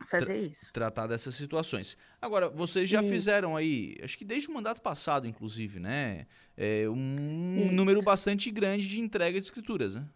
[0.07, 0.73] fazer isso.
[0.73, 1.97] Tratar dessas situações.
[2.21, 3.11] Agora, vocês já Isso.
[3.11, 6.27] fizeram aí, acho que desde o mandato passado, inclusive, né?
[6.57, 7.73] É, um Isso.
[7.73, 10.07] número bastante grande de entrega de escrituras, né?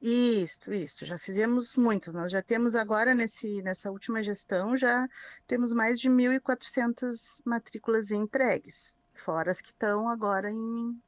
[0.00, 2.12] Isso, isso, já fizemos muitos.
[2.12, 5.08] Nós já temos agora, nesse, nessa última gestão, já
[5.46, 11.00] temos mais de 1.400 matrículas entregues, fora as que estão agora em,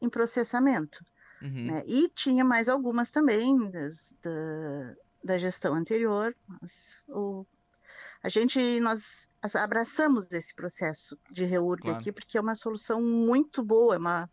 [0.00, 1.04] em processamento.
[1.42, 1.66] Uhum.
[1.66, 1.82] né?
[1.86, 6.36] E tinha mais algumas também das, da, da gestão anterior.
[7.08, 7.46] O,
[8.22, 11.96] a gente, nós abraçamos esse processo de reurb Claro.
[11.96, 14.30] aqui, porque é uma solução muito boa, é uma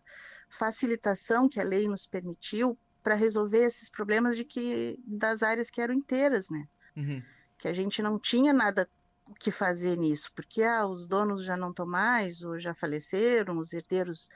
[0.49, 5.81] facilitação que a lei nos permitiu para resolver esses problemas de que das áreas que
[5.81, 6.67] eram inteiras, né?
[6.95, 7.23] Uhum.
[7.57, 8.89] Que a gente não tinha nada
[9.25, 13.59] o que fazer nisso, porque ah, os donos já não estão mais, ou já faleceram,
[13.59, 14.29] os herdeiros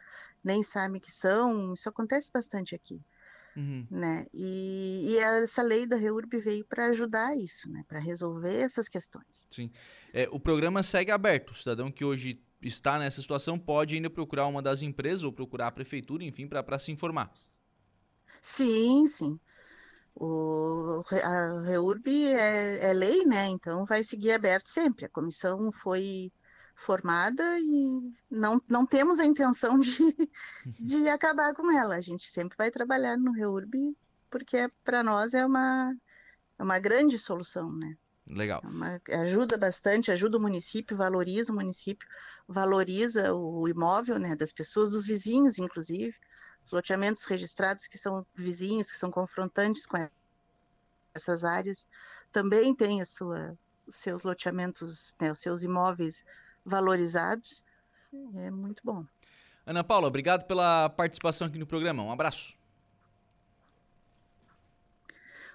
[0.43, 3.01] nem sabem que são, isso acontece bastante aqui
[3.55, 3.85] Uhum.
[3.89, 4.25] né?
[4.33, 7.83] E, e essa lei da REURB veio para ajudar isso, né?
[7.87, 9.45] Para resolver essas questões.
[9.49, 9.69] Sim.
[10.13, 11.51] É, o programa segue aberto.
[11.51, 15.67] O cidadão que hoje está nessa situação pode ainda procurar uma das empresas ou procurar
[15.67, 17.31] a prefeitura, enfim, para se informar.
[18.41, 19.39] Sim, sim.
[20.15, 23.47] O, a REURB é, é lei, né?
[23.47, 25.05] Então vai seguir aberto sempre.
[25.05, 26.31] A comissão foi
[26.81, 30.15] formada e não, não temos a intenção de,
[30.79, 31.95] de acabar com ela.
[31.95, 33.95] A gente sempre vai trabalhar no REURB
[34.29, 35.95] porque para nós é uma,
[36.57, 37.95] é uma grande solução, né?
[38.25, 38.61] Legal.
[38.63, 42.07] É uma- ajuda bastante, ajuda o município, valoriza o município,
[42.47, 46.15] valoriza o imóvel, né, das pessoas, dos vizinhos, inclusive,
[46.63, 49.97] os loteamentos registrados que são vizinhos, que são confrontantes com
[51.13, 51.85] essas áreas,
[52.31, 56.23] também têm a sua, os seus loteamentos, né, os seus imóveis
[56.65, 57.63] valorizados.
[58.35, 59.05] É muito bom.
[59.65, 62.03] Ana Paula, obrigado pela participação aqui no programa.
[62.03, 62.57] Um abraço.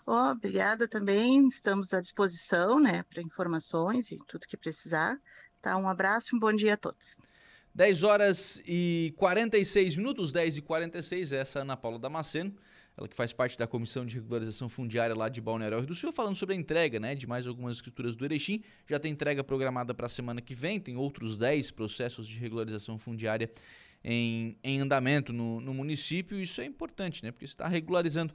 [0.07, 5.21] Ó, obrigada também, estamos à disposição, né, para informações e tudo que precisar.
[5.61, 7.19] Tá, um abraço e um bom dia a todos.
[7.75, 12.55] 10 horas e 46 minutos, 10 e 46, essa é a Ana Paula Damasceno,
[12.97, 16.11] ela que faz parte da Comissão de Regularização Fundiária lá de Balneário Rio do Sul,
[16.13, 18.63] falando sobre a entrega né, de mais algumas escrituras do Erechim.
[18.89, 22.99] Já tem entrega programada para a semana que vem, tem outros 10 processos de regularização
[22.99, 23.51] fundiária
[24.03, 26.41] em, em andamento no, no município.
[26.41, 27.31] Isso é importante, né?
[27.31, 28.33] Porque você está regularizando.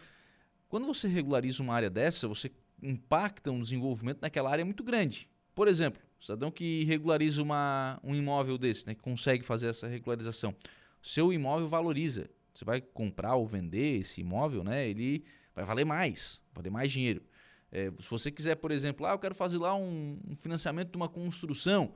[0.70, 2.52] Quando você regulariza uma área dessa, você
[2.84, 5.28] impacta um desenvolvimento naquela área muito grande.
[5.56, 9.88] Por exemplo, O cidadão que regulariza uma, um imóvel desse, né, que consegue fazer essa
[9.88, 10.56] regularização,
[11.02, 12.30] seu imóvel valoriza.
[12.54, 15.24] Você vai comprar ou vender esse imóvel, né, ele
[15.56, 17.24] vai valer mais, vai valer mais dinheiro.
[17.72, 20.98] É, se você quiser, por exemplo, ah, eu quero fazer lá um, um financiamento de
[20.98, 21.94] uma construção,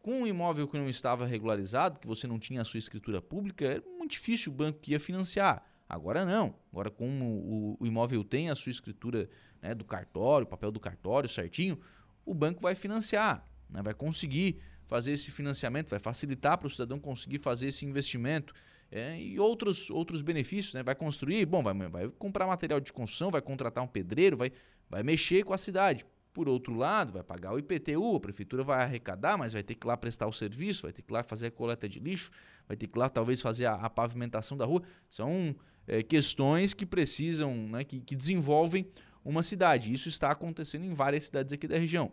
[0.00, 3.64] com um imóvel que não estava regularizado, que você não tinha a sua escritura pública,
[3.64, 5.64] era muito difícil o banco que ia financiar.
[5.88, 6.56] Agora não.
[6.72, 9.28] Agora, como o, o imóvel tem a sua escritura
[9.60, 11.78] né, do cartório, papel do cartório certinho,
[12.24, 17.00] o banco vai financiar né, vai conseguir fazer esse financiamento, vai facilitar para o cidadão
[17.00, 18.52] conseguir fazer esse investimento
[18.92, 20.82] é, e outros, outros benefícios, né?
[20.82, 24.52] vai construir, bom, vai, vai comprar material de construção, vai contratar um pedreiro, vai,
[24.88, 26.04] vai mexer com a cidade.
[26.30, 29.86] Por outro lado, vai pagar o IPTU, a prefeitura vai arrecadar, mas vai ter que
[29.86, 32.30] ir lá prestar o serviço, vai ter que ir lá fazer a coleta de lixo,
[32.68, 34.82] vai ter que ir lá talvez fazer a, a pavimentação da rua.
[35.08, 38.86] São é, questões que precisam, né, que, que desenvolvem
[39.24, 39.90] uma cidade.
[39.90, 42.12] Isso está acontecendo em várias cidades aqui da região.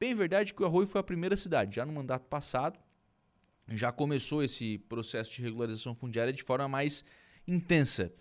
[0.00, 2.78] Bem verdade que o Arroio foi a primeira cidade, já no mandato passado,
[3.68, 7.04] já começou esse processo de regularização fundiária de forma mais
[7.46, 8.12] intensa.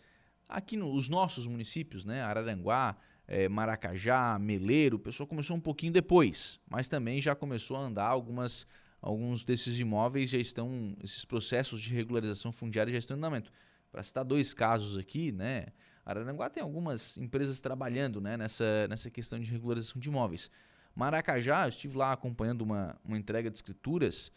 [0.47, 2.95] Aqui nos nossos municípios, né, Araranguá,
[3.27, 8.08] é, Maracajá, Meleiro, o pessoal começou um pouquinho depois, mas também já começou a andar
[8.08, 8.67] algumas
[9.01, 13.51] alguns desses imóveis já estão esses processos de regularização fundiária já estão em andamento.
[13.91, 15.67] Para citar dois casos aqui, né,
[16.06, 20.49] Araranguá tem algumas empresas trabalhando, né, nessa nessa questão de regularização de imóveis.
[20.95, 24.32] Maracajá, eu estive lá acompanhando uma, uma entrega de escrituras.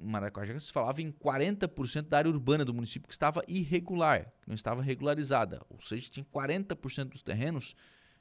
[0.00, 4.54] Maracajá se falava em 40% da área urbana do município que estava irregular, que não
[4.54, 5.60] estava regularizada.
[5.68, 7.74] Ou seja, tinha 40% dos terrenos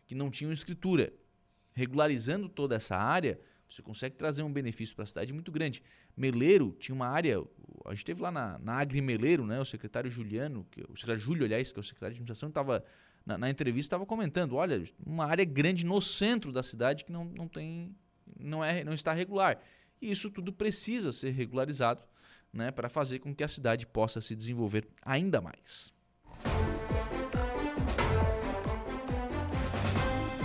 [0.05, 1.13] que não tinham escritura.
[1.73, 5.83] Regularizando toda essa área, você consegue trazer um benefício para a cidade muito grande.
[6.15, 7.43] Meleiro tinha uma área,
[7.85, 11.19] a gente teve lá na, na Agri Meleiro, né, o secretário Juliano, que, o secretário
[11.19, 12.83] Júlio, aliás, que é o secretário de administração, estava
[13.27, 17.25] na, na entrevista estava comentando, olha, uma área grande no centro da cidade que não,
[17.25, 17.93] não tem,
[18.39, 19.59] não é, não está regular.
[20.01, 22.01] E isso tudo precisa ser regularizado,
[22.53, 25.93] né, para fazer com que a cidade possa se desenvolver ainda mais.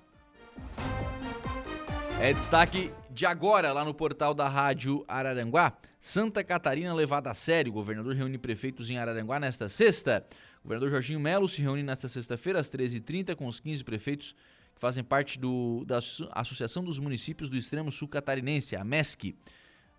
[2.19, 5.73] É destaque de agora lá no portal da Rádio Araranguá.
[5.99, 7.71] Santa Catarina levada a sério.
[7.71, 10.25] O governador reúne prefeitos em Araranguá nesta sexta.
[10.59, 14.35] O governador Jorginho Melo se reúne nesta sexta-feira às 13h30 com os 15 prefeitos
[14.73, 15.99] que fazem parte do, da
[16.31, 19.35] Associação dos Municípios do Extremo Sul Catarinense, a MESC.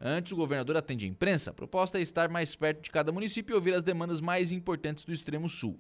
[0.01, 1.51] Antes, o governador atende a imprensa.
[1.51, 5.05] A proposta é estar mais perto de cada município e ouvir as demandas mais importantes
[5.05, 5.79] do Extremo Sul.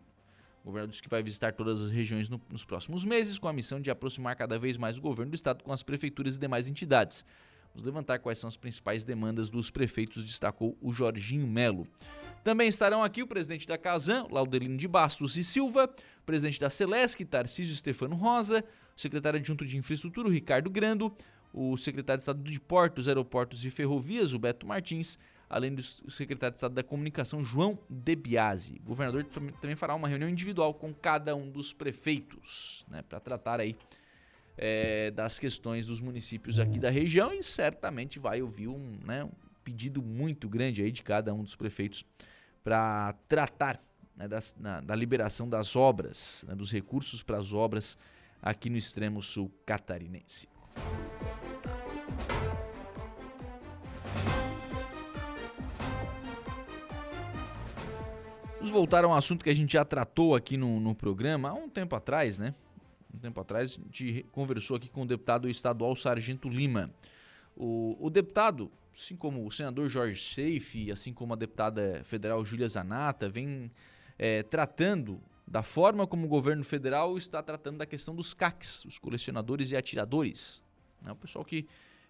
[0.64, 3.52] O governador disse que vai visitar todas as regiões no, nos próximos meses, com a
[3.52, 6.66] missão de aproximar cada vez mais o governo do estado com as prefeituras e demais
[6.66, 7.22] entidades.
[7.74, 11.86] Vamos levantar quais são as principais demandas dos prefeitos, destacou o Jorginho Melo.
[12.42, 16.70] Também estarão aqui o presidente da Casan, Laudelino de Bastos e Silva, o presidente da
[16.70, 18.64] Celesc, Tarcísio Stefano Rosa,
[18.96, 21.14] o secretário adjunto de Infraestrutura, Ricardo Grando,
[21.52, 25.18] o secretário de Estado de Portos, Aeroportos e Ferrovias, o Beto Martins,
[25.54, 28.80] além do secretário de Estado da Comunicação, João De Biasi.
[28.80, 33.60] O governador também fará uma reunião individual com cada um dos prefeitos, né, para tratar
[33.60, 33.76] aí
[34.58, 39.30] é, das questões dos municípios aqui da região e certamente vai ouvir um, né, um
[39.62, 42.04] pedido muito grande aí de cada um dos prefeitos
[42.64, 43.80] para tratar
[44.16, 47.96] né, das, na, da liberação das obras, né, dos recursos para as obras
[48.42, 50.48] aqui no extremo sul catarinense.
[58.64, 61.52] Vamos voltar a um assunto que a gente já tratou aqui no, no programa há
[61.52, 62.54] um tempo atrás, né?
[63.14, 66.90] Um tempo atrás a gente conversou aqui com o deputado estadual Sargento Lima.
[67.54, 72.66] O, o deputado, assim como o senador Jorge Seife, assim como a deputada federal Júlia
[72.66, 73.70] Zanata, vem
[74.18, 78.98] é, tratando da forma como o governo federal está tratando da questão dos CACs, os
[78.98, 80.62] colecionadores e atiradores.
[81.02, 81.12] Né?
[81.12, 81.66] O pessoal que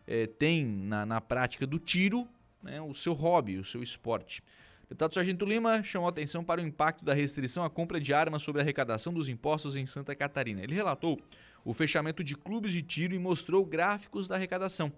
[0.07, 2.29] é, tem na, na prática do tiro
[2.63, 4.41] né, o seu hobby, o seu esporte.
[4.89, 8.61] Deputado Sargento Lima chamou atenção para o impacto da restrição à compra de armas sobre
[8.61, 10.63] a arrecadação dos impostos em Santa Catarina.
[10.63, 11.19] Ele relatou
[11.65, 14.93] o fechamento de clubes de tiro e mostrou gráficos da arrecadação.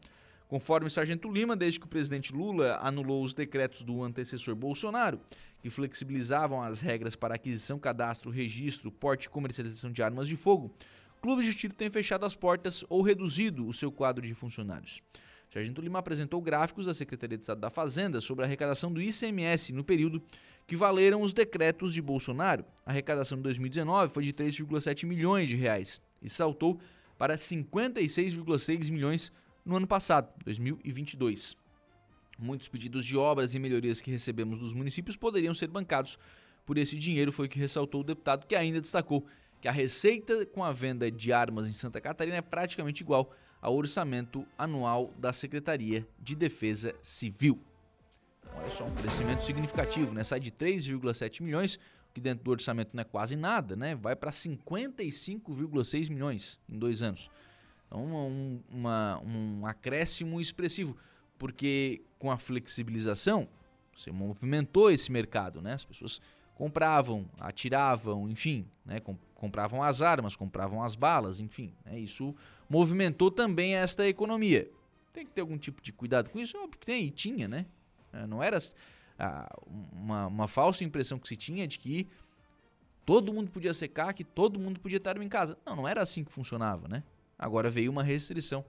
[0.49, 5.21] Conforme Sargento Lima, desde que o presidente Lula anulou os decretos do antecessor Bolsonaro,
[5.61, 10.75] que flexibilizavam as regras para aquisição, cadastro, registro, porte e comercialização de armas de fogo,
[11.23, 15.01] clubes de tiro têm fechado as portas ou reduzido o seu quadro de funcionários.
[15.49, 19.73] Sargento Lima apresentou gráficos da Secretaria de Estado da Fazenda sobre a arrecadação do ICMS
[19.73, 20.23] no período
[20.67, 22.65] que valeram os decretos de Bolsonaro.
[22.85, 26.81] A arrecadação de 2019 foi de 3,7 milhões de reais e saltou
[27.17, 29.33] para 56,6 milhões
[29.65, 31.57] no ano passado, 2022.
[32.39, 36.19] Muitos pedidos de obras e melhorias que recebemos dos municípios poderiam ser bancados
[36.67, 39.25] por esse dinheiro, foi o que ressaltou o deputado, que ainda destacou
[39.61, 43.33] que a receita com a venda de armas em Santa Catarina é praticamente igual
[43.67, 47.61] ao orçamento anual da Secretaria de Defesa Civil.
[48.41, 50.23] Então, olha só, um crescimento significativo, né?
[50.23, 51.77] Sai de 3,7 milhões,
[52.15, 53.97] que dentro do orçamento não é quase nada, né?
[53.97, 57.29] Vai para 55,6 milhões em dois anos.
[57.89, 60.97] Então, um, uma, um acréscimo expressivo,
[61.37, 63.49] porque com a flexibilização,
[63.97, 65.73] você movimentou esse mercado, né?
[65.73, 66.21] As pessoas
[66.55, 69.01] compravam, atiravam, enfim, né?
[69.35, 71.75] compravam as armas, compravam as balas, enfim.
[71.85, 71.99] Né?
[71.99, 72.33] Isso
[72.69, 74.71] movimentou também esta economia.
[75.13, 76.57] Tem que ter algum tipo de cuidado com isso?
[76.59, 77.67] Óbvio que tem, e tinha, né?
[78.13, 78.59] É, não era
[79.93, 82.07] uma, uma falsa impressão que se tinha de que
[83.05, 85.57] todo mundo podia secar, que todo mundo podia estar em casa.
[85.65, 87.03] Não, não era assim que funcionava, né?
[87.39, 88.65] Agora veio uma restrição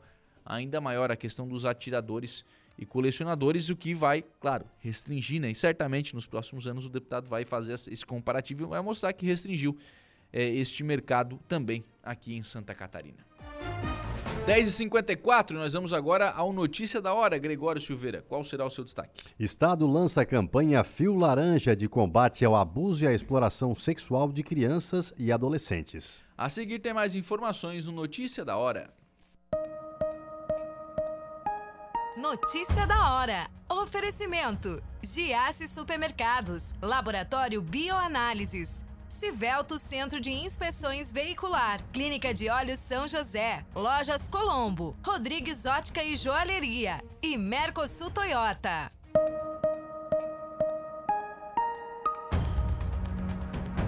[0.45, 2.45] ainda maior a questão dos atiradores
[2.77, 5.49] e colecionadores, o que vai, claro, restringir, né?
[5.49, 9.25] E certamente nos próximos anos o deputado vai fazer esse comparativo e vai mostrar que
[9.25, 9.75] restringiu
[10.31, 13.25] é, este mercado também aqui em Santa Catarina.
[14.47, 17.37] 10h54, nós vamos agora ao Notícia da Hora.
[17.37, 19.25] Gregório Silveira, qual será o seu destaque?
[19.37, 24.43] Estado lança a campanha Fio Laranja de combate ao abuso e à exploração sexual de
[24.43, 26.23] crianças e adolescentes.
[26.37, 28.89] A seguir tem mais informações no Notícia da Hora.
[32.15, 33.49] Notícia da hora.
[33.69, 38.85] Oferecimento: Giasse Supermercados, Laboratório Bioanálises,
[39.17, 46.15] Civelto Centro de Inspeções Veicular, Clínica de Olhos São José, Lojas Colombo, Rodrigues Ótica e
[46.15, 48.91] Joalheria e Mercosul Toyota.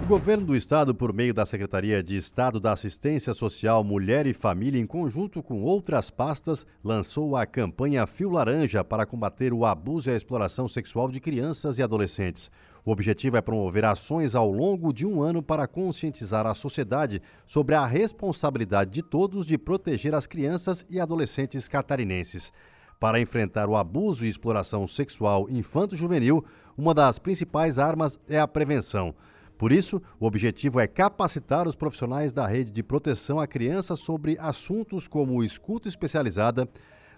[0.02, 4.34] O governo do estado, por meio da Secretaria de Estado da Assistência Social, Mulher e
[4.34, 10.10] Família, em conjunto com outras pastas, lançou a campanha Fio Laranja para combater o abuso
[10.10, 12.50] e a exploração sexual de crianças e adolescentes.
[12.84, 17.74] O objetivo é promover ações ao longo de um ano para conscientizar a sociedade sobre
[17.74, 22.52] a responsabilidade de todos de proteger as crianças e adolescentes catarinenses.
[22.98, 26.44] Para enfrentar o abuso e exploração sexual infanto-juvenil,
[26.76, 29.14] uma das principais armas é a prevenção.
[29.56, 34.38] Por isso, o objetivo é capacitar os profissionais da rede de proteção à criança sobre
[34.38, 36.66] assuntos como escuta especializada,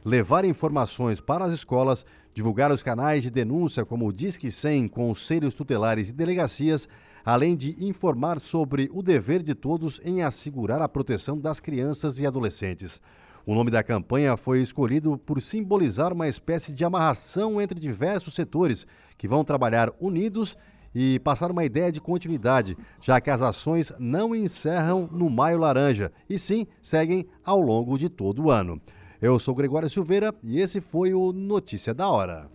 [0.05, 5.55] levar informações para as escolas, divulgar os canais de denúncia como o Disque 100, conselhos
[5.55, 6.89] tutelares e delegacias,
[7.25, 12.27] além de informar sobre o dever de todos em assegurar a proteção das crianças e
[12.27, 13.01] adolescentes.
[13.45, 18.87] O nome da campanha foi escolhido por simbolizar uma espécie de amarração entre diversos setores
[19.19, 20.57] que vão trabalhar unidos
[20.95, 26.13] e passar uma ideia de continuidade, já que as ações não encerram no Maio Laranja,
[26.29, 28.81] e sim seguem ao longo de todo o ano.
[29.23, 32.51] Eu sou Gregório Silveira e esse foi o Notícia da Hora.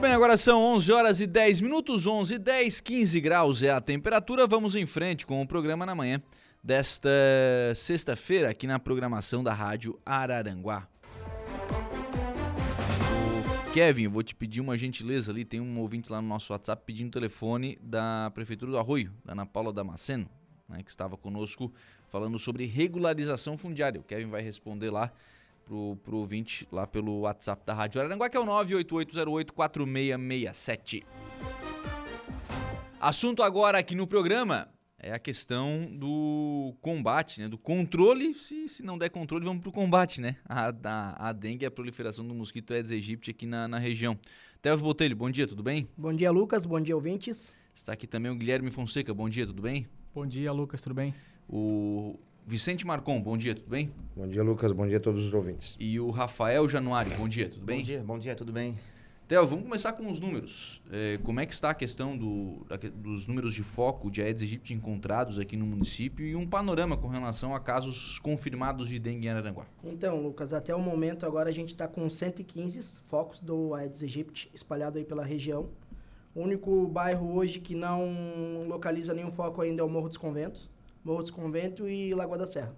[0.00, 3.80] Bem, agora são 11 horas e 10 minutos, 11 e 10, 15 graus é a
[3.80, 4.46] temperatura.
[4.46, 6.20] Vamos em frente com o programa na manhã
[6.62, 7.08] desta
[7.74, 10.86] sexta-feira aqui na programação da Rádio Araranguá.
[13.68, 16.82] O Kevin, vou te pedir uma gentileza ali, tem um ouvinte lá no nosso WhatsApp
[16.84, 20.28] pedindo telefone da Prefeitura do Arroio, da Ana Paula Damasceno,
[20.68, 21.72] né, que estava conosco
[22.08, 23.98] falando sobre regularização fundiária.
[23.98, 25.10] O Kevin vai responder lá
[25.66, 31.04] pro, pro ouvinte lá pelo WhatsApp da Rádio Araranguá, que é o 988084667.
[32.98, 37.48] Assunto agora aqui no programa é a questão do combate, né?
[37.48, 40.36] Do controle, se, se não der controle, vamos para o combate, né?
[40.48, 44.18] A, a, a dengue e a proliferação do mosquito Aedes aegypti aqui na, na região.
[44.62, 45.86] Telvio Botelho, bom dia, tudo bem?
[45.96, 46.64] Bom dia, Lucas.
[46.64, 47.54] Bom dia, ouvintes.
[47.74, 49.86] Está aqui também o Guilherme Fonseca, bom dia, tudo bem?
[50.14, 51.14] Bom dia, Lucas, tudo bem?
[51.46, 53.88] O Vicente Marcon, bom dia, tudo bem?
[54.14, 55.74] Bom dia, Lucas, bom dia a todos os ouvintes.
[55.80, 57.78] E o Rafael Januário, bom dia, tudo bem?
[57.78, 58.78] Bom dia, bom dia, tudo bem?
[59.26, 60.80] Theo, vamos começar com os números.
[60.92, 64.72] É, como é que está a questão do, dos números de foco de Aedes aegypti
[64.72, 69.30] encontrados aqui no município e um panorama com relação a casos confirmados de dengue em
[69.30, 69.64] Araranguá?
[69.82, 74.48] Então, Lucas, até o momento agora a gente está com 115 focos do Aedes aegypti
[74.54, 75.68] espalhado aí pela região.
[76.32, 80.70] O único bairro hoje que não localiza nenhum foco ainda é o Morro dos Conventos,
[81.06, 82.74] Morro dos Conventos e Lagoa da Serra.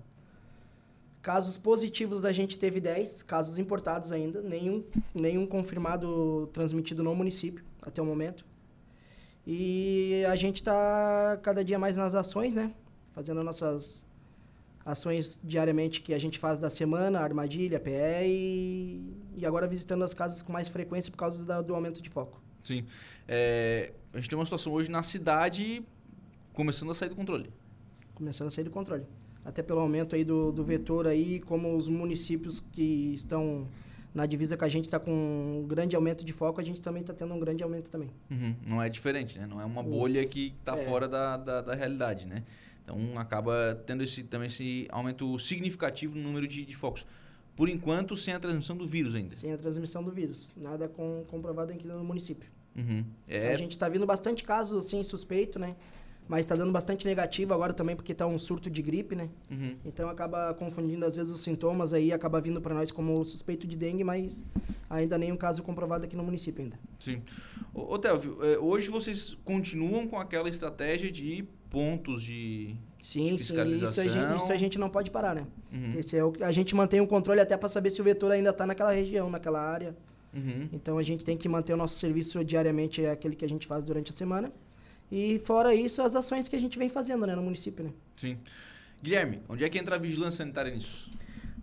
[1.23, 7.65] Casos positivos a gente teve 10, casos importados ainda, nenhum, nenhum confirmado transmitido no município
[7.81, 8.45] até o momento.
[9.47, 12.71] E a gente está cada dia mais nas ações, né?
[13.15, 14.07] Fazendo nossas
[14.85, 20.13] ações diariamente que a gente faz da semana, armadilha, PE e, e agora visitando as
[20.13, 22.39] casas com mais frequência por causa da, do aumento de foco.
[22.63, 22.85] Sim.
[23.27, 25.83] É, a gente tem uma situação hoje na cidade
[26.53, 27.51] começando a sair do controle.
[28.19, 29.05] Começando a sair do controle
[29.49, 33.67] até pelo aumento aí do, do vetor aí, como os municípios que estão
[34.15, 37.01] na divisa com a gente está com um grande aumento de foco, a gente também
[37.01, 38.11] está tendo um grande aumento também.
[38.31, 38.55] Uhum.
[38.67, 39.47] Não é diferente, né?
[39.47, 40.29] Não é uma bolha Isso.
[40.29, 40.85] que está é.
[40.85, 42.45] fora da, da, da, realidade, né?
[42.85, 47.07] Então acaba tendo esse, também esse aumento significativo no número de, de focos.
[47.57, 49.35] Por enquanto, sem a transmissão do vírus ainda.
[49.35, 50.53] Sem a transmissão do vírus.
[50.57, 52.49] Nada com, comprovado aqui no município.
[52.77, 53.05] Uhum.
[53.27, 53.53] É...
[53.53, 55.75] A gente está vindo bastante casos assim, suspeito, né?
[56.29, 59.29] Mas está dando bastante negativo agora também porque está um surto de gripe, né?
[59.51, 59.77] Uhum.
[59.85, 63.77] Então acaba confundindo às vezes os sintomas aí, acaba vindo para nós como suspeito de
[63.77, 64.45] dengue, mas
[64.91, 66.79] ainda nenhum caso comprovado aqui no município ainda.
[67.01, 67.23] Sim.
[67.73, 73.55] Ô, ô é, hoje vocês continuam com aquela estratégia de pontos de Sim, de sim,
[73.55, 73.65] isso a,
[74.07, 75.47] gente, isso a gente não pode parar, né?
[75.73, 75.99] Uhum.
[75.99, 78.51] Esse é o, a gente mantém o controle até para saber se o vetor ainda
[78.51, 79.97] está naquela região, naquela área.
[80.35, 80.69] Uhum.
[80.73, 83.67] Então a gente tem que manter o nosso serviço diariamente, é aquele que a gente
[83.67, 84.53] faz durante a semana.
[85.11, 87.85] E fora isso, as ações que a gente vem fazendo né, no município.
[87.85, 87.93] Né?
[88.17, 88.39] Sim.
[89.03, 91.11] Guilherme, onde é que entra a vigilância sanitária nisso?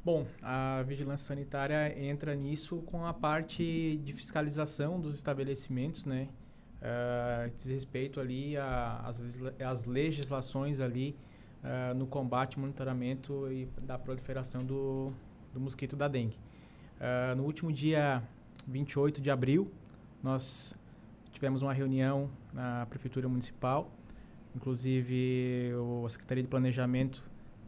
[0.03, 6.29] Bom, a vigilância sanitária entra nisso com a parte de fiscalização dos estabelecimentos, né?
[6.79, 11.15] Uh, diz respeito ali às legislações ali
[11.63, 15.11] uh, no combate, monitoramento e da proliferação do,
[15.51, 16.37] do mosquito da dengue.
[16.97, 18.21] Uh, no último dia
[18.67, 19.71] 28 de abril,
[20.21, 20.75] nós
[21.35, 23.91] tivemos uma reunião na Prefeitura Municipal,
[24.55, 25.71] inclusive
[26.05, 27.21] a Secretaria de Planejamento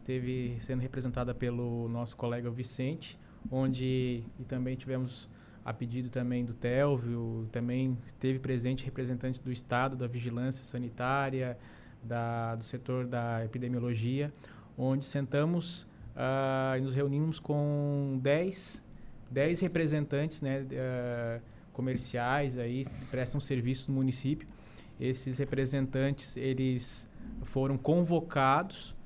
[0.04, 3.18] teve sendo representada pelo nosso colega Vicente,
[3.50, 5.28] onde e também tivemos
[5.62, 11.58] a pedido também do Telvio, também esteve presente representantes do Estado, da Vigilância Sanitária,
[12.02, 14.32] da, do setor da epidemiologia,
[14.78, 15.82] onde sentamos
[16.16, 18.82] uh, e nos reunimos com 10,
[19.30, 24.48] 10 representantes né, uh, comerciais aí prestam serviço no município.
[25.00, 27.08] Esses representantes eles
[27.44, 28.96] foram convocados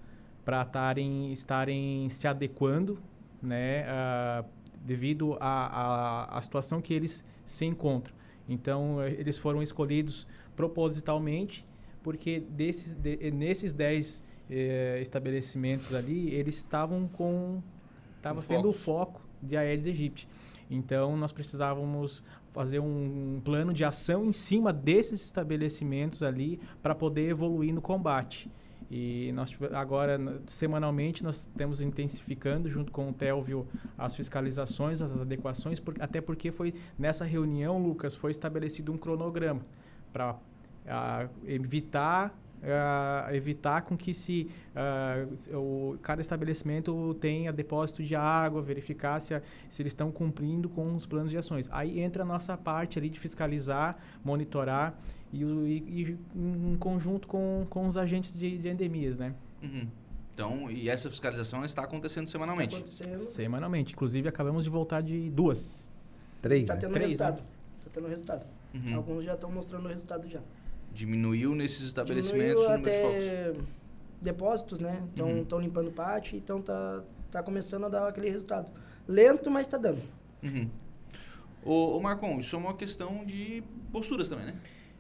[0.43, 2.99] para estarem, estarem se adequando,
[3.43, 4.45] né, uh,
[4.81, 8.15] devido à situação que eles se encontram.
[8.49, 11.67] Então eles foram escolhidos propositalmente
[12.03, 17.63] porque desses, de, nesses 10 eh, estabelecimentos ali eles estavam com
[18.17, 20.27] estavam tendo o foco de Aedes aegypti.
[20.73, 22.23] Então, nós precisávamos
[22.53, 28.51] fazer um plano de ação em cima desses estabelecimentos ali para poder evoluir no combate.
[28.91, 35.81] E nós agora, semanalmente, nós temos intensificando, junto com o Telvio, as fiscalizações, as adequações,
[35.81, 39.63] por, até porque foi nessa reunião, Lucas, foi estabelecido um cronograma
[40.13, 40.39] para
[41.47, 49.21] evitar uh, evitar com que se uh, o, cada estabelecimento tenha depósito de água, verificar
[49.21, 51.69] se, a, se eles estão cumprindo com os planos de ações.
[51.71, 54.99] Aí entra a nossa parte ali de fiscalizar, monitorar
[55.33, 59.35] e, e, e em conjunto com, com os agentes de, de endemias, né?
[59.63, 59.87] Uhum.
[60.35, 62.75] Então, e essa fiscalização está acontecendo semanalmente?
[62.75, 63.19] Está acontecendo.
[63.19, 63.93] Semanalmente.
[63.93, 65.87] Inclusive, acabamos de voltar de duas.
[66.41, 66.81] Três, Está né?
[66.81, 67.35] tendo Três, resultado.
[67.35, 67.91] Está né?
[67.93, 68.47] tendo resultado.
[68.75, 68.97] Uhum.
[68.97, 70.41] Alguns já estão mostrando o resultado já.
[70.93, 73.61] Diminuiu nesses estabelecimentos Diminuiu até de
[74.21, 75.03] depósitos, né?
[75.09, 75.61] Estão uhum.
[75.61, 78.67] limpando o pátio, então tá, tá começando a dar aquele resultado.
[79.07, 80.01] Lento, mas está dando.
[80.43, 80.69] Uhum.
[81.65, 84.55] Ô, ô Marcon, isso é uma questão de posturas também, né?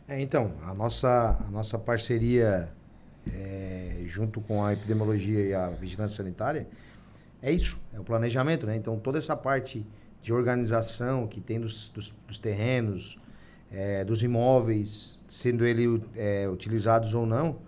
[0.08, 2.72] É, então, a nossa, a nossa parceria
[3.32, 6.66] é, junto com a epidemiologia e a vigilância sanitária
[7.40, 8.76] é isso, é o planejamento, né?
[8.76, 9.86] Então, toda essa parte
[10.20, 13.18] de organização que tem dos, dos, dos terrenos,
[13.70, 17.58] é, dos imóveis, sendo eles é, utilizados ou não,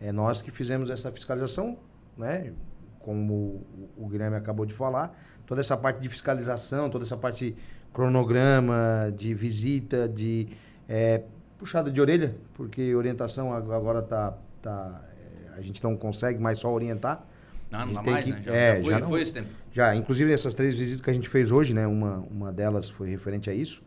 [0.00, 1.76] é nós que fizemos essa fiscalização
[2.20, 2.52] né?
[3.00, 3.66] Como
[3.96, 7.56] o, Guilherme acabou de falar, toda essa parte de fiscalização, toda essa parte
[7.92, 10.48] cronograma, de visita, de
[10.86, 11.22] é,
[11.58, 15.02] puxada de orelha, porque orientação agora tá, tá
[15.46, 17.26] é, a gente não consegue mais só orientar.
[17.70, 18.42] Não, não dá mais, que, né?
[18.44, 19.48] Já, é, já, foi, já não, foi esse tempo.
[19.72, 21.86] Já, inclusive essas três visitas que a gente fez hoje, né?
[21.86, 23.82] Uma, uma delas foi referente a isso.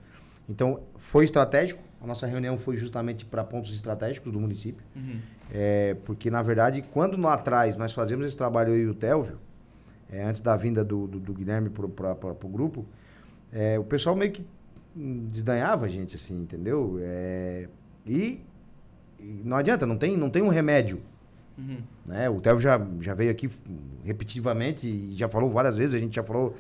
[0.48, 1.82] Então, foi estratégico.
[2.02, 4.86] A nossa reunião foi justamente para pontos estratégicos do município.
[4.96, 5.20] Uhum.
[5.54, 9.40] É, porque, na verdade, quando lá atrás nós fazemos esse trabalho, eu e o Telvio,
[10.12, 12.86] é, antes da vinda do, do, do Guilherme para o grupo,
[13.52, 14.46] é, o pessoal meio que
[14.96, 16.98] desdanhava a gente, assim, entendeu?
[17.02, 17.68] É,
[18.06, 18.42] e,
[19.20, 21.02] e, não adianta, não tem, não tem um remédio.
[21.58, 21.78] Uhum.
[22.06, 22.30] Né?
[22.30, 23.50] O Telvio já, já veio aqui
[24.04, 26.56] repetitivamente e já falou várias vezes, a gente já falou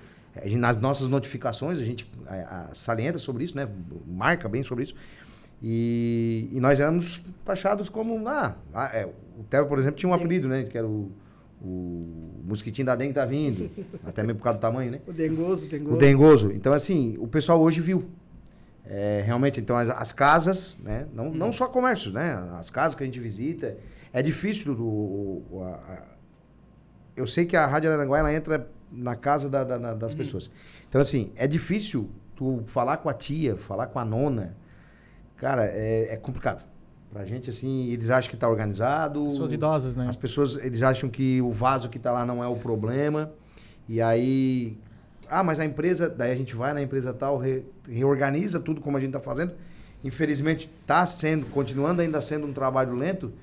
[0.57, 3.67] nas nossas notificações, a gente a, salienta sobre isso, né?
[4.07, 4.95] marca bem sobre isso.
[5.61, 8.27] E, e nós éramos taxados como.
[8.27, 8.55] Ah,
[8.93, 10.63] é, o Theo, por exemplo, tinha um apelido, né?
[10.63, 11.09] Que era o,
[11.61, 12.01] o
[12.43, 13.71] mosquitinho da dengue tá vindo.
[14.03, 15.01] até mesmo por causa do tamanho, né?
[15.07, 15.95] O dengoso, dengoso.
[15.95, 16.51] O dengoso.
[16.51, 18.03] Então, assim, o pessoal hoje viu.
[18.85, 21.07] É, realmente, então, as, as, casas, né?
[21.13, 21.33] Não, hum.
[21.33, 22.33] não só comércios, né?
[22.59, 23.77] As casas que a gente visita.
[24.11, 24.73] É difícil.
[24.73, 26.03] O, o a,
[27.15, 30.17] eu sei que a Rádio Aranguá, ela entra na casa da, da, das hum.
[30.17, 30.51] pessoas.
[30.87, 34.55] Então, assim, é difícil tu falar com a tia, falar com a nona,
[35.43, 36.65] Cara, é, é complicado.
[37.11, 39.25] Pra gente, assim, eles acham que tá organizado.
[39.25, 40.07] Pessoas idosas, né?
[40.07, 43.29] As pessoas, eles acham que o vaso que tá lá não é o problema.
[43.87, 44.77] E aí.
[45.29, 46.07] Ah, mas a empresa.
[46.07, 49.51] Daí a gente vai na empresa tal, re, reorganiza tudo como a gente tá fazendo.
[50.01, 53.33] Infelizmente, tá sendo, continuando ainda sendo um trabalho lento,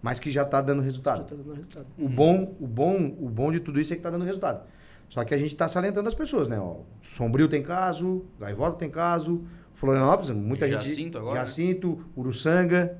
[0.00, 1.18] mas que já tá dando resultado.
[1.18, 1.86] Já tá dando resultado.
[1.98, 4.62] O bom, o bom, o bom de tudo isso é que tá dando resultado.
[5.10, 6.58] Só que a gente está salientando as pessoas, né?
[6.58, 9.44] Ó, Sombrio tem caso, Gaivota tem caso,
[9.74, 10.96] Florianópolis, muita Jacinto gente.
[10.96, 11.40] Jacinto agora?
[11.40, 12.98] Jacinto, Uruçanga.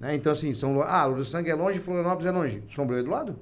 [0.00, 0.16] Né?
[0.16, 0.82] Então, assim, são.
[0.82, 2.64] Ah, Uruçanga é longe, Florianópolis é longe.
[2.68, 3.38] Sombrio é do lado.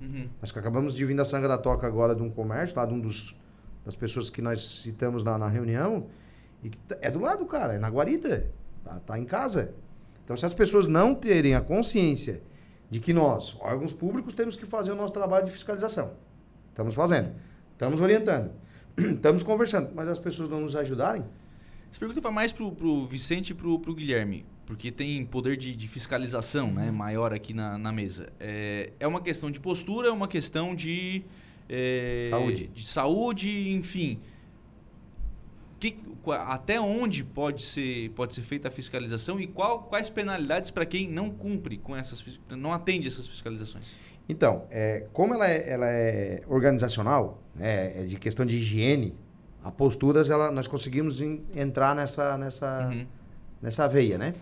[0.00, 0.26] Uhum.
[0.40, 3.00] Nós acabamos de vir da Sanga da Toca agora de um comércio, lá de um
[3.00, 3.36] dos,
[3.84, 6.06] das pessoas que nós citamos na, na reunião.
[6.64, 6.70] E
[7.02, 8.50] é do lado, cara, é na guarita.
[8.82, 9.74] Tá, tá em casa.
[10.24, 12.42] Então, se as pessoas não terem a consciência
[12.88, 16.12] de que nós, órgãos públicos, temos que fazer o nosso trabalho de fiscalização.
[16.70, 17.34] Estamos fazendo.
[17.80, 18.52] Estamos orientando.
[18.98, 19.90] Estamos conversando.
[19.94, 21.24] Mas as pessoas não nos ajudarem,
[21.90, 25.74] essa pergunta vai mais pro, pro Vicente e pro, pro Guilherme, porque tem poder de,
[25.74, 28.30] de fiscalização né, maior aqui na, na mesa.
[28.38, 31.22] É, é uma questão de postura, é uma questão de...
[31.70, 32.66] É, saúde.
[32.66, 34.20] De saúde, enfim.
[35.78, 35.96] Que,
[36.46, 41.08] até onde pode ser, pode ser feita a fiscalização e qual, quais penalidades para quem
[41.08, 42.22] não cumpre com essas...
[42.50, 43.96] não atende essas fiscalizações?
[44.28, 49.14] Então, é, como ela é, ela é organizacional, né, é de questão de higiene,
[49.62, 53.06] a posturas ela, nós conseguimos in, entrar nessa nessa uhum.
[53.60, 54.34] nessa veia, né?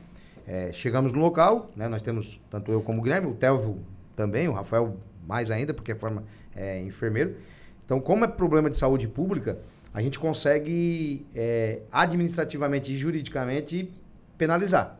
[0.46, 1.88] É, chegamos no local, né?
[1.88, 3.78] Nós temos tanto eu como o Guilherme, o Telvio
[4.14, 6.24] também, o Rafael mais ainda porque é forma
[6.54, 7.36] é, enfermeiro.
[7.84, 9.58] Então, como é problema de saúde pública,
[9.92, 13.90] a gente consegue é, administrativamente e juridicamente
[14.36, 14.98] penalizar.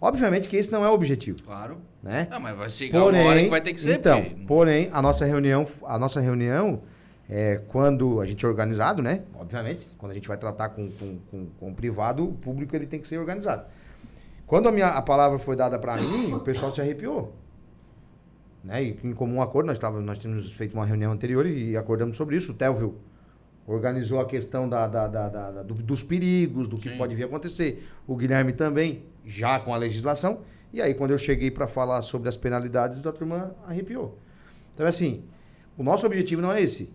[0.00, 1.42] Obviamente que esse não é o objetivo.
[1.42, 1.78] Claro.
[2.02, 2.26] Né?
[2.30, 3.98] Não, mas vai chegar porém, uma hora que vai ter que ser.
[3.98, 4.44] Então, porque...
[4.46, 6.80] porém, a nossa reunião, a nossa reunião
[7.28, 9.22] é, quando a gente é organizado, né?
[9.34, 12.86] Obviamente, quando a gente vai tratar com, com, com, com o privado, o público ele
[12.86, 13.64] tem que ser organizado.
[14.46, 17.32] Quando a, minha, a palavra foi dada para mim, o pessoal se arrepiou.
[18.64, 18.82] Né?
[18.82, 22.36] E em comum acordo, nós, tava, nós tínhamos feito uma reunião anterior e, acordamos sobre
[22.36, 22.50] isso.
[22.50, 22.96] O Telvio
[23.66, 26.98] organizou a questão da, da, da, da do, dos perigos, do que Sim.
[26.98, 27.86] pode vir a acontecer.
[28.06, 30.40] O Guilherme também, já com a legislação.
[30.72, 34.18] E aí, quando eu cheguei para falar sobre as penalidades, a turma arrepiou.
[34.74, 35.24] Então, assim,
[35.76, 36.90] o nosso objetivo não é esse.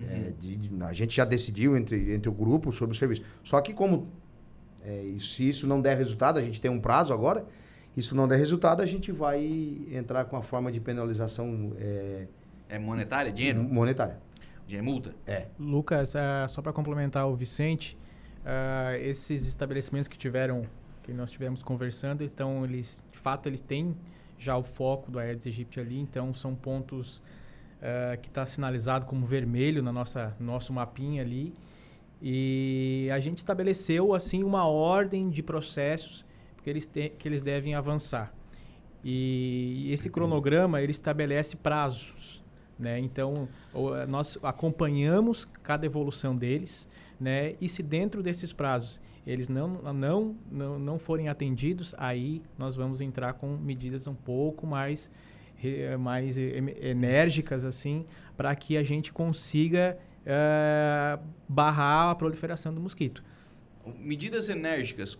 [0.00, 0.06] Uhum.
[0.08, 3.22] É, de, de, a gente já decidiu entre, entre o grupo sobre o serviço.
[3.44, 4.04] Só que como
[4.84, 7.44] é, se isso não der resultado, a gente tem um prazo agora,
[7.96, 9.40] isso não der resultado, a gente vai
[9.92, 11.72] entrar com a forma de penalização.
[11.78, 12.26] É,
[12.68, 13.62] é monetária, dinheiro?
[13.62, 14.18] Monetária.
[14.70, 15.14] É multa?
[15.26, 15.48] É.
[15.58, 17.96] Lucas, uh, só para complementar o Vicente,
[18.40, 20.66] uh, esses estabelecimentos que tiveram,
[21.02, 23.94] que nós tivemos conversando, então eles, de fato, eles têm
[24.38, 27.22] já o foco do Aedes aegypti ali, então são pontos
[27.78, 31.52] uh, que está sinalizado como vermelho na nossa nosso mapinha ali.
[32.20, 36.24] E a gente estabeleceu assim uma ordem de processos
[36.62, 38.32] que eles, te, que eles devem avançar.
[39.04, 42.41] E esse cronograma ele estabelece prazos.
[42.78, 42.98] Né?
[42.98, 43.48] Então,
[44.10, 46.88] nós acompanhamos cada evolução deles,
[47.20, 47.54] né?
[47.60, 53.00] E se dentro desses prazos eles não, não, não, não forem atendidos, aí nós vamos
[53.00, 55.10] entrar com medidas um pouco mais
[56.00, 58.04] mais enérgicas assim
[58.36, 63.22] para que a gente consiga uh, barrar a proliferação do mosquito.
[63.98, 65.18] Medidas enérgicas,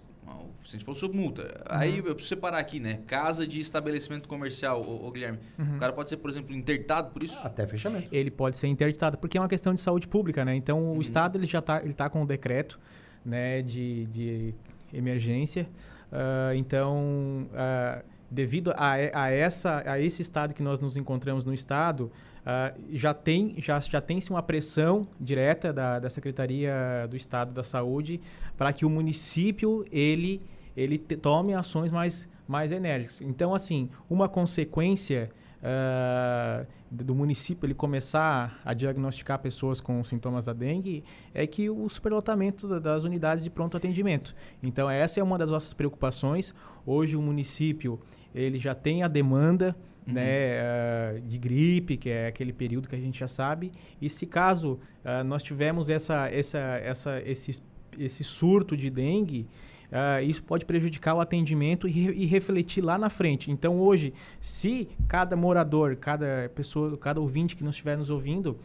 [0.65, 1.43] Você falou sobre multa.
[1.43, 1.49] Uhum.
[1.67, 3.01] Aí eu preciso separar aqui, né?
[3.07, 5.39] Casa de estabelecimento comercial, ô, ô Guilherme.
[5.59, 5.77] Uhum.
[5.77, 7.39] O cara pode ser, por exemplo, interditado por isso?
[7.43, 8.09] Até fechamento.
[8.13, 10.55] Ele pode ser interditado, porque é uma questão de saúde pública, né?
[10.55, 10.99] Então, uhum.
[10.99, 12.79] o Estado ele já está ele tá com um decreto
[13.25, 14.55] né, de, de
[14.93, 15.69] emergência.
[16.13, 21.53] Uh, então, uh, devido a, a, essa, a esse estado que nós nos encontramos no
[21.53, 22.11] Estado,
[22.43, 27.63] Uh, já tem já, já tem-se uma pressão direta da, da Secretaria do Estado da
[27.63, 28.21] Saúde
[28.57, 30.43] para que o município ele
[30.77, 33.21] ele te, tome ações mais mais enérgicas.
[33.21, 35.31] Então assim uma consequência
[35.63, 41.89] uh, do município ele começar a diagnosticar pessoas com sintomas da dengue é que o
[41.89, 44.35] superlotamento das unidades de pronto atendimento.
[44.61, 46.53] Então essa é uma das nossas preocupações.
[46.85, 48.01] Hoje o município
[48.35, 49.77] ele já tem a demanda
[50.07, 50.15] uhum.
[50.15, 53.73] né, uh, de gripe, que é aquele período que a gente já sabe.
[54.01, 57.63] E se caso uh, nós tivermos essa, essa, essa, esse,
[57.99, 59.47] esse surto de dengue,
[59.93, 63.51] Uh, isso pode prejudicar o atendimento e, e, refletir lá na frente.
[63.51, 68.59] Então, hoje, se cada morador, cada pessoa, cada ouvinte que nos estiver nos ouvindo,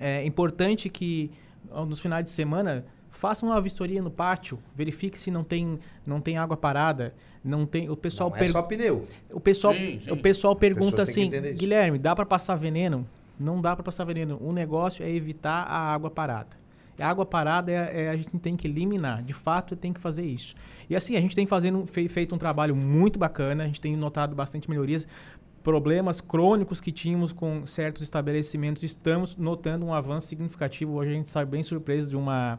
[0.00, 1.30] é importante que
[1.86, 2.84] nos finais de semana
[3.22, 7.14] faça uma vistoria no pátio, verifique se não tem, não tem água parada,
[7.44, 9.04] não tem, o pessoal não é só pneu.
[9.30, 10.10] O pessoal, sim, sim.
[10.10, 13.06] o pessoal pergunta assim, Guilherme, dá para passar veneno?
[13.38, 14.38] Não dá para passar veneno.
[14.40, 16.56] O negócio é evitar a água parada.
[16.98, 19.22] A água parada é, é, a gente tem que eliminar.
[19.22, 20.56] De fato, tem que fazer isso.
[20.90, 24.34] E assim, a gente tem fazendo, feito um trabalho muito bacana, a gente tem notado
[24.34, 25.06] bastante melhorias
[25.62, 30.94] problemas crônicos que tínhamos com certos estabelecimentos, estamos notando um avanço significativo.
[30.94, 32.58] Hoje a gente sai bem surpreso de uma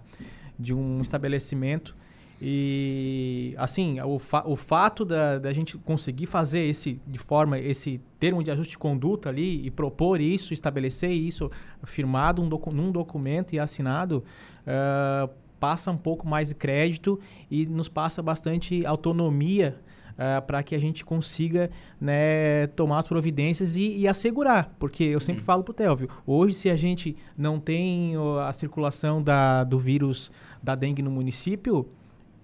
[0.57, 1.95] de um estabelecimento.
[2.41, 8.01] E, assim, o, fa o fato da, da gente conseguir fazer esse, de forma, esse
[8.19, 11.49] termo de ajuste de conduta ali e propor isso, estabelecer isso
[11.83, 14.23] firmado um docu num documento e assinado,
[14.67, 17.17] uh, passa um pouco mais de crédito
[17.49, 19.79] e nos passa bastante autonomia
[20.13, 24.73] uh, para que a gente consiga né, tomar as providências e, e assegurar.
[24.79, 25.45] Porque eu sempre uhum.
[25.45, 30.31] falo para o Telvio, hoje se a gente não tem a circulação da, do vírus
[30.61, 31.89] da dengue no município,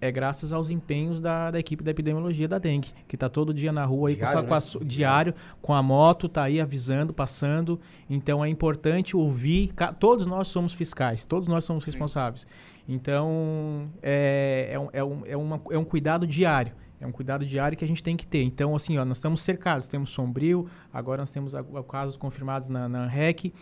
[0.02, 3.72] é graças aos empenhos da, da equipe da epidemiologia da dengue, que está todo dia
[3.72, 7.80] na rua aí diário, com, a, a, diário, com a moto, está aí avisando, passando.
[8.10, 9.74] Então é importante ouvir.
[10.00, 12.48] Todos nós somos fiscais, todos nós somos responsáveis.
[12.88, 16.74] Então é, é, um, é, um, é, uma, é um cuidado diário.
[17.02, 18.44] É um cuidado diário que a gente tem que ter.
[18.44, 19.88] Então, assim, ó, nós estamos cercados.
[19.88, 21.54] Temos Sombrio, agora nós temos
[21.88, 23.54] casos confirmados na, na REC.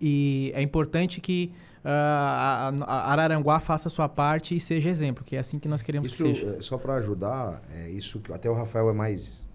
[0.00, 1.52] E é importante que
[1.84, 5.68] uh, a, a, Araranguá faça a sua parte e seja exemplo, que é assim que
[5.68, 6.56] nós queremos isso, que seja.
[6.58, 9.48] É, só para ajudar, é isso que até o Rafael é mais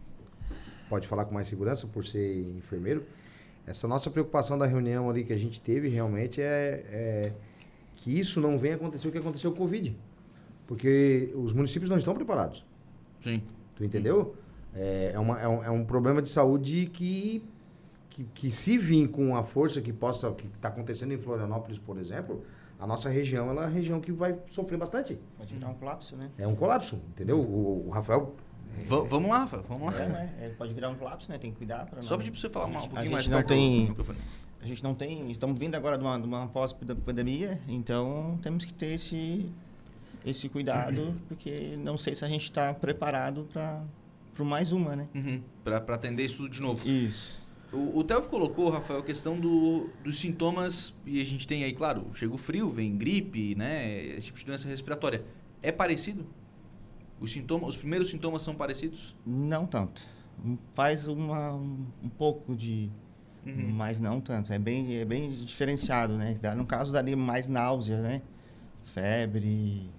[0.87, 3.03] pode falar com mais segurança por ser enfermeiro.
[3.65, 7.33] Essa nossa preocupação da reunião ali que a gente teve realmente é, é
[7.95, 9.97] que isso não venha acontecer o que aconteceu com o Covid.
[10.67, 12.63] Porque os municípios não estão preparados.
[13.25, 13.41] Sim.
[13.75, 14.35] Tu entendeu?
[14.75, 17.43] É, é, uma, é, um, é um problema de saúde que,
[18.09, 21.97] que, que se vir com a força que possa que está acontecendo em Florianópolis, por
[21.97, 22.43] exemplo,
[22.79, 25.17] a nossa região ela é a região que vai sofrer bastante.
[25.37, 26.29] Pode virar um colapso, né?
[26.37, 27.39] É um colapso, entendeu?
[27.39, 28.35] O, o Rafael.
[28.77, 29.99] É, vamos lá, vamos lá.
[29.99, 30.33] É, né?
[30.41, 31.39] é, pode virar um colapso, né?
[31.39, 33.95] Tem que cuidar para Só pedir para você falar um pouquinho mais não tem,
[34.61, 35.31] A gente não tem.
[35.31, 39.49] Estamos vindo agora de uma, de uma pós-pandemia, então temos que ter esse
[40.25, 43.85] esse cuidado, porque não sei se a gente está preparado para
[44.43, 45.07] mais uma, né?
[45.13, 45.41] Uhum.
[45.63, 46.87] Para atender isso tudo de novo.
[46.87, 47.45] Isso.
[47.71, 51.73] O, o Telvo colocou, Rafael, a questão do, dos sintomas, e a gente tem aí,
[51.73, 54.03] claro, chega o frio, vem gripe, né?
[54.15, 55.23] Esse tipo de doença respiratória.
[55.61, 56.25] É parecido?
[57.19, 59.15] Os, sintomas, os primeiros sintomas são parecidos?
[59.25, 60.01] Não tanto.
[60.73, 62.89] Faz uma, um, um pouco de.
[63.45, 63.71] Uhum.
[63.73, 64.51] Mas não tanto.
[64.51, 66.37] É bem, é bem diferenciado, né?
[66.55, 68.21] No caso, daria mais náusea, né?
[68.83, 69.89] Febre,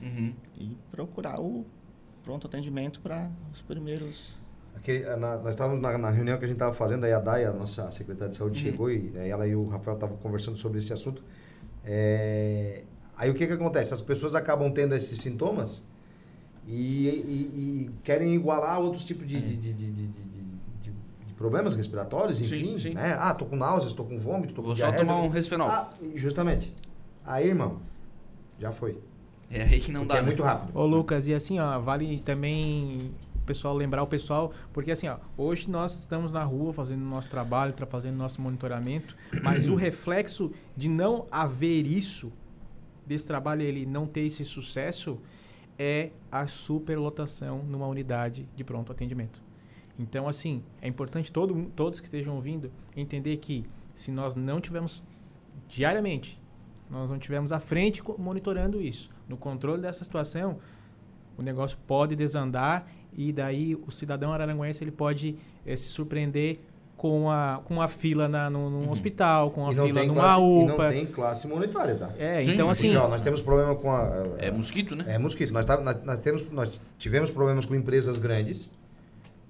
[0.00, 0.34] Uhum.
[0.56, 1.64] E procurar o
[2.22, 4.32] pronto atendimento para os primeiros.
[4.76, 7.52] Aqui, na, nós estávamos na, na, reunião que a gente estava fazendo, aí a Daya,
[7.52, 8.70] nossa secretária de saúde, uhum.
[8.70, 11.22] chegou e ela e o Rafael estavam conversando sobre esse assunto.
[11.84, 12.82] É,
[13.16, 13.92] aí o que, que acontece?
[13.94, 15.82] As pessoas acabam tendo esses sintomas
[16.66, 20.28] e, e, e querem igualar outros tipos de, de, de, de, de
[21.38, 22.94] problemas respiratórios, enfim, sim, sim.
[22.94, 23.16] Né?
[23.16, 25.68] Ah, tô com náuseas, tô com vômito, tô com Vou só tomar um resfenol.
[25.68, 26.74] Ah, justamente.
[27.24, 27.78] Aí, irmão,
[28.58, 28.98] já foi.
[29.50, 30.20] É aí que não porque dá.
[30.20, 30.48] É muito né?
[30.48, 30.78] rápido.
[30.78, 35.16] Ô, Lucas, e assim, ó, vale também o pessoal lembrar o pessoal, porque assim, ó,
[35.36, 40.88] hoje nós estamos na rua fazendo nosso trabalho, fazendo nosso monitoramento, mas o reflexo de
[40.88, 42.30] não haver isso,
[43.06, 45.18] desse trabalho ele não ter esse sucesso,
[45.78, 49.40] é a superlotação numa unidade de pronto atendimento.
[49.98, 55.02] Então, assim, é importante todo, todos que estejam ouvindo entender que se nós não tivermos
[55.66, 56.40] diariamente
[56.90, 60.58] nós não tivemos à frente monitorando isso, no controle dessa situação,
[61.36, 62.86] o negócio pode desandar
[63.16, 65.36] e daí o cidadão araranguense ele pode
[65.66, 66.60] eh, se surpreender
[66.96, 70.08] com a, com a fila na, no, num hospital, com a E não fila tem
[70.08, 70.88] numa classe, e não UPA.
[70.88, 72.10] tem classe imunitária, tá?
[72.18, 74.34] É, Sim, então assim, Porque, ó, nós temos problema com a...
[74.38, 75.04] É mosquito, né?
[75.06, 75.52] É mosquito.
[75.52, 78.68] Nós, tá- nós, nós temos, nós tivemos problemas com empresas grandes,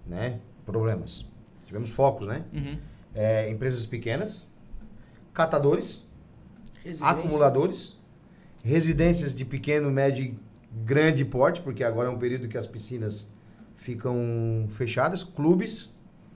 [0.07, 0.41] né?
[0.67, 1.25] Problemas.
[1.65, 2.45] Tivemos focos, né?
[2.53, 2.77] Uhum.
[3.15, 4.47] É, empresas pequenas,
[5.33, 6.07] catadores,
[6.85, 7.07] Residência.
[7.07, 7.97] acumuladores,
[8.63, 10.35] residências de pequeno, médio e
[10.85, 13.31] grande porte, porque agora é um período que as piscinas
[13.77, 15.91] ficam fechadas, clubes,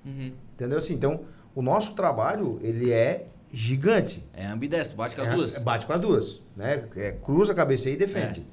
[0.05, 0.32] Uhum.
[0.55, 0.95] entendeu assim?
[0.95, 1.20] Então,
[1.55, 4.26] o nosso trabalho, ele é gigante.
[4.32, 5.59] É ambidestro, bate com as É, duas.
[5.59, 6.88] Bate com as duas, né?
[6.97, 8.45] É, cruza a cabeça aí e defende.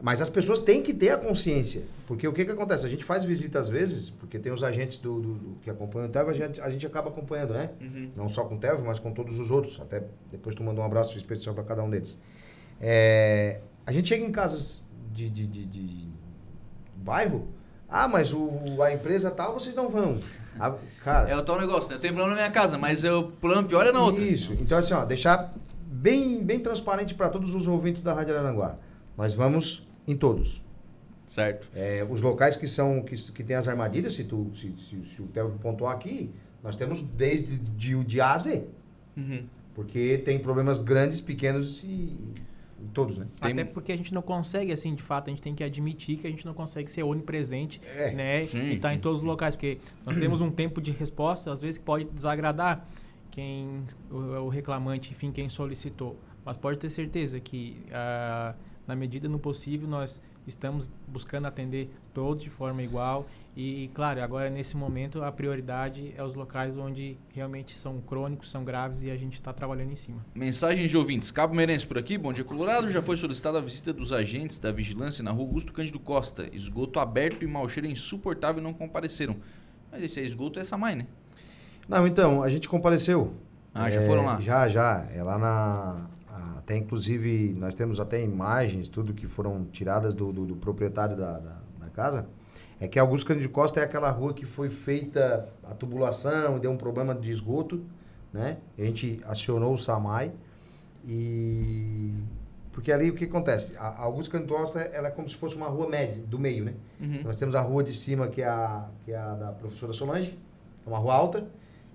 [0.00, 1.82] Mas as pessoas têm que ter a consciência.
[2.06, 2.86] Porque o que, que acontece?
[2.86, 6.08] A gente faz visita às vezes, porque tem os agentes do, do- do- que acompanham
[6.08, 7.70] o TEV, a gente, a gente acaba acompanhando, né?
[7.80, 8.10] Uhum.
[8.16, 9.80] Não só com o TEV, mas com todos os outros.
[9.80, 12.18] Até depois tu manda um abraço especial para cada um deles.
[12.80, 14.82] É, a gente chega em casas
[15.12, 16.08] de, de, de- de
[16.96, 17.48] bairro.
[17.88, 20.20] Ah, mas o, a empresa tal, vocês não vão.
[21.02, 21.96] Cara, É o tal negócio, né?
[21.96, 24.22] Eu tenho problema na minha casa, mas o problema pior é na outra.
[24.22, 24.52] isso.
[24.60, 25.54] Então, assim, ó, deixar
[25.86, 28.76] bem, bem transparente para todos os ouvintes da Rádio Aranguá.
[29.16, 30.62] Nós vamos em todos.
[31.26, 31.68] Certo.
[31.74, 35.22] É, os locais que são que, que tem as armadilhas, se, tu, se, se, se
[35.22, 36.30] o Theo pontuar aqui,
[36.64, 38.66] nós temos desde de, de A a Z.
[39.16, 39.44] Uhum.
[39.74, 42.32] Porque tem problemas grandes, pequenos e,
[42.82, 43.26] e todos, né?
[43.40, 46.16] Tem- Até porque a gente não consegue, assim, de fato, a gente tem que admitir
[46.16, 48.46] que a gente não consegue ser onipresente, É, né?
[48.46, 48.96] sim, e estar sim.
[48.96, 52.06] em todos os locais, porque nós temos um tempo de resposta, às vezes que pode
[52.06, 52.88] desagradar
[53.30, 56.18] quem o, o reclamante, enfim, quem solicitou.
[56.44, 58.54] Mas pode ter certeza que, ah,
[58.88, 63.26] na medida do possível, nós estamos buscando atender todos de forma igual.
[63.54, 68.64] E, claro, agora nesse momento a prioridade é os locais onde realmente são crônicos, são
[68.64, 70.24] graves e a gente está trabalhando em cima.
[70.34, 71.30] Mensagens de ouvintes.
[71.30, 72.90] Cabo Meirense por aqui, bom dia Colorado.
[72.90, 76.48] Já foi solicitada a visita dos agentes da vigilância na rua Augusto Cândido Costa.
[76.52, 79.36] Esgoto aberto e mau cheiro insuportável e não compareceram.
[79.92, 81.06] Mas esse é esgoto é essa mãe, né?
[81.88, 83.34] Não, então, a gente compareceu.
[83.74, 84.40] Ah, já É, foram lá?
[84.40, 85.06] Já, já.
[85.12, 86.06] É lá na.
[86.68, 91.38] Até inclusive, nós temos até imagens, tudo que foram tiradas do, do, do proprietário da,
[91.38, 92.26] da, da casa.
[92.78, 96.70] É que Augusto Cândido Costa é aquela rua que foi feita a tubulação e deu
[96.70, 97.82] um problema de esgoto,
[98.30, 98.58] né?
[98.78, 100.30] A gente acionou o SAMAI
[101.06, 102.12] e...
[102.70, 103.74] Porque ali o que acontece?
[103.78, 106.66] A a Augusto Cândido Costa ela é como se fosse uma rua média, do meio,
[106.66, 106.74] né?
[107.00, 107.22] Uhum.
[107.24, 110.38] Nós temos a rua de cima, que é a, que é a da professora Solange,
[110.84, 111.48] é uma rua alta.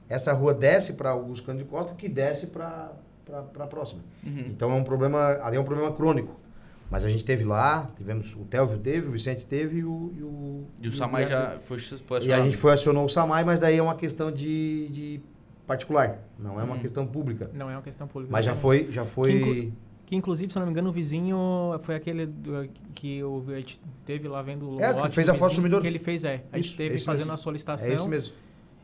[0.09, 2.91] Essa rua desce para Augusto Cândido Costa, que desce para
[3.31, 4.01] a próxima.
[4.25, 4.45] Uhum.
[4.47, 6.39] Então é um problema, ali é um problema crônico.
[6.91, 10.13] Mas a gente teve lá, tivemos, o Telvio teve, o Vicente teve e o...
[10.15, 12.43] E o, E o Samai e já foi, foi E a acionado.
[12.45, 15.19] gente foi acionou o Samai, mas daí é uma questão de, de
[15.65, 16.79] particular, não é uma Hum.
[16.79, 17.49] questão pública.
[17.53, 18.31] Não é uma questão pública.
[18.31, 19.31] Mas já foi, já foi...
[19.33, 19.73] inclu-
[20.05, 21.35] Que inclusive, se eu não me engano, o vizinho
[21.81, 25.27] foi aquele do- que o, a gente teve lá vendo o É, que lote fez
[25.29, 25.81] a foto vizinho, sumidor.
[25.81, 26.43] Que ele fez, é.
[26.51, 27.33] A gente Isso, teve fazendo mesmo.
[27.33, 27.89] a solicitação.
[27.89, 28.35] É esse mesmo.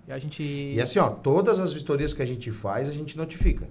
[0.08, 0.42] E a gente.
[0.42, 3.68] E assim, ó, todas as vistorias que a gente faz, a gente notifica.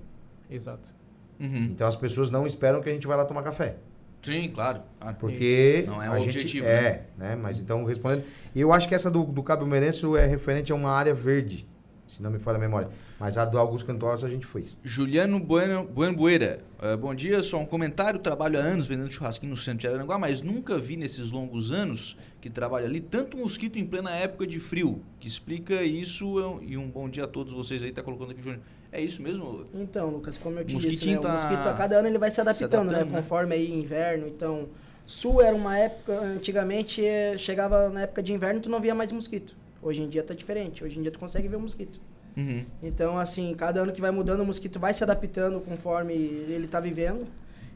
[0.50, 0.94] Exato.
[1.38, 1.64] Uhum.
[1.66, 3.76] Então as pessoas não esperam que a gente vá lá tomar café.
[4.22, 4.82] Sim, claro.
[5.00, 5.16] claro.
[5.18, 7.36] Porque Não é o a gente objetivo, é, né?
[7.36, 8.24] Mas então respondendo,
[8.54, 11.66] e eu acho que essa do, do Cabo Meirense é referente a uma área verde,
[12.06, 12.88] se não me falha a memória.
[13.18, 14.76] Mas a do Augusto Cantoros a gente fez.
[14.84, 16.60] Juliano Bueno, bueno Bueira.
[16.78, 18.20] Ah, bom dia, só um comentário.
[18.20, 22.16] Trabalho há anos vendendo churrasquinho no centro de Araranguá, mas nunca vi nesses longos anos
[22.40, 25.02] que trabalho ali tanto mosquito em plena época de frio.
[25.18, 26.60] Que explica isso.
[26.62, 28.60] E um bom dia a todos vocês aí, tá colocando aqui, Júnior.
[28.90, 29.66] É isso mesmo?
[29.74, 32.30] Então, Lucas, como eu te disse, né, tá o mosquito a cada ano ele vai
[32.30, 33.04] se adaptando, adaptando, né?
[33.04, 33.18] né?
[33.18, 34.26] Conforme aí inverno.
[34.26, 34.68] Então,
[35.04, 39.12] sul era uma época, antigamente eh, chegava na época de inverno tu não via mais
[39.12, 39.54] mosquito.
[39.82, 40.82] Hoje em dia tá diferente.
[40.82, 42.00] Hoje em dia tu consegue ver o mosquito.
[42.36, 42.64] Uhum.
[42.82, 46.80] Então, assim, cada ano que vai mudando, o mosquito vai se adaptando conforme ele tá
[46.80, 47.26] vivendo.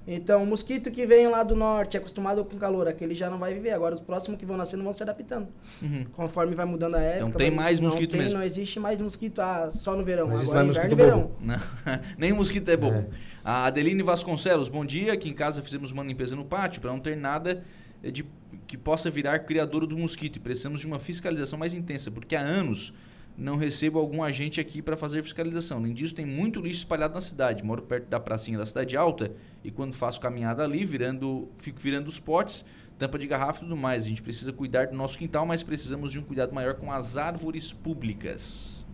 [0.07, 3.55] Então, o mosquito que vem lá do norte, acostumado com calor, aquele já não vai
[3.55, 3.70] viver.
[3.70, 5.48] Agora, os próximos que vão nascendo vão se adaptando.
[5.80, 6.05] Uhum.
[6.12, 7.28] Conforme vai mudando a época.
[7.28, 8.38] Então tem vai- mais não mosquito tem, mesmo.
[8.38, 10.26] Não existe mais mosquito ah, só no verão.
[10.26, 11.30] Não Agora mais inverno e verão.
[11.40, 11.61] Não,
[12.18, 12.92] nem mosquito é bom.
[12.92, 13.07] É.
[13.44, 15.12] A Adeline Vasconcelos, bom dia.
[15.12, 17.62] Aqui em casa fizemos uma limpeza no pátio para não ter nada
[18.03, 18.24] de
[18.66, 22.40] que possa virar criadouro do mosquito e precisamos de uma fiscalização mais intensa, porque há
[22.40, 22.92] anos
[23.37, 25.78] não recebo algum agente aqui para fazer fiscalização.
[25.78, 27.64] Além disso, tem muito lixo espalhado na cidade.
[27.64, 29.33] Moro perto da pracinha da Cidade Alta
[29.64, 32.64] e quando faço caminhada ali, virando, fico virando os potes,
[32.99, 34.05] tampa de garrafa e tudo mais.
[34.05, 37.16] A gente precisa cuidar do nosso quintal, mas precisamos de um cuidado maior com as
[37.16, 38.85] árvores públicas.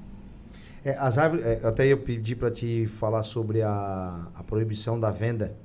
[0.84, 5.10] É, as árvores, é, até eu pedi para te falar sobre a, a proibição da
[5.10, 5.56] venda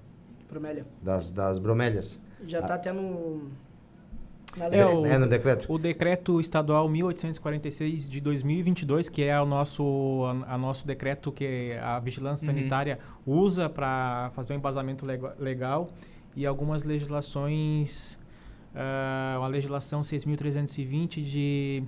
[0.49, 0.85] Bromélia.
[1.01, 2.21] das, das bromélias.
[2.45, 3.49] Já tá até no.
[4.57, 4.79] Na lei.
[4.79, 5.65] É, o- É, no decreto?
[5.71, 11.73] O decreto estadual 1846 de 2022, que é o nosso, a, a nosso decreto que
[11.81, 12.55] a vigilância Uhum.
[12.57, 15.89] sanitária usa para fazer um embasamento lega- legal
[16.35, 18.17] e algumas legislações
[18.75, 21.83] uh, a legislação 6.320 de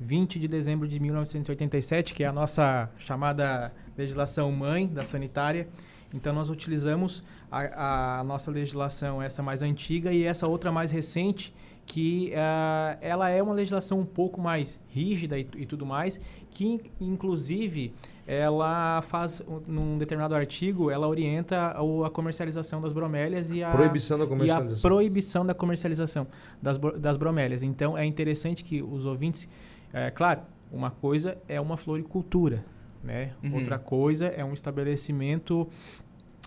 [0.00, 5.66] 20 de dezembro de 1987, que é a nossa chamada legislação mãe da sanitária.
[6.12, 11.54] Então, nós utilizamos a, a nossa legislação, essa mais antiga, e essa outra mais recente,
[11.84, 16.80] que uh, ela é uma legislação um pouco mais rígida e, e tudo mais, que
[17.00, 17.94] inclusive
[18.26, 24.18] ela faz, num determinado artigo, ela orienta a, a comercialização das bromélias e a proibição
[24.18, 26.26] da comercialização, proibição da comercialização
[26.60, 27.62] das, das bromélias.
[27.62, 29.48] Então, é interessante que os ouvintes,
[29.94, 32.62] é, claro, uma coisa é uma floricultura,
[33.02, 33.32] né?
[33.42, 33.54] Uhum.
[33.54, 35.68] Outra coisa é um estabelecimento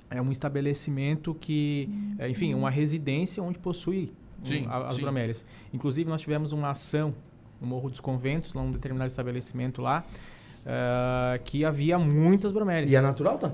[0.10, 1.90] é um estabelecimento que,
[2.20, 4.12] é, enfim, uma residência onde possui
[4.44, 5.02] sim, um, as sim.
[5.02, 5.46] bromélias.
[5.74, 7.16] Inclusive, nós tivemos uma ação
[7.62, 10.04] no Morro dos Conventos, num determinado estabelecimento lá,
[10.66, 12.92] uh, que havia muitas bromélias.
[12.92, 13.54] E é natural, tá?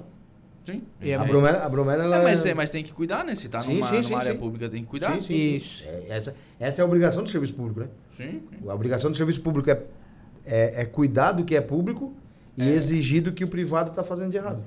[0.66, 0.82] Sim.
[1.00, 2.18] E a, bromélia, a bromélia ela...
[2.18, 3.36] é, mas, tem, mas tem que cuidar, né?
[3.36, 5.22] Se tá sim, numa, sim, numa área pública, tem que cuidar.
[5.22, 5.86] Sim, Isso.
[5.88, 7.88] É, essa, essa é a obrigação do serviço público, né?
[8.18, 8.42] Sim.
[8.68, 9.82] A obrigação do serviço público é,
[10.46, 12.14] é, é cuidar do que é público
[12.58, 12.74] e é.
[12.74, 14.64] exigir do que o privado está fazendo de errado.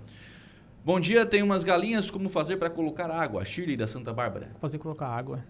[0.85, 3.45] Bom dia, tem umas galinhas, como fazer para colocar água?
[3.45, 4.49] Shirley da Santa Bárbara.
[4.61, 5.45] Fazer colocar água.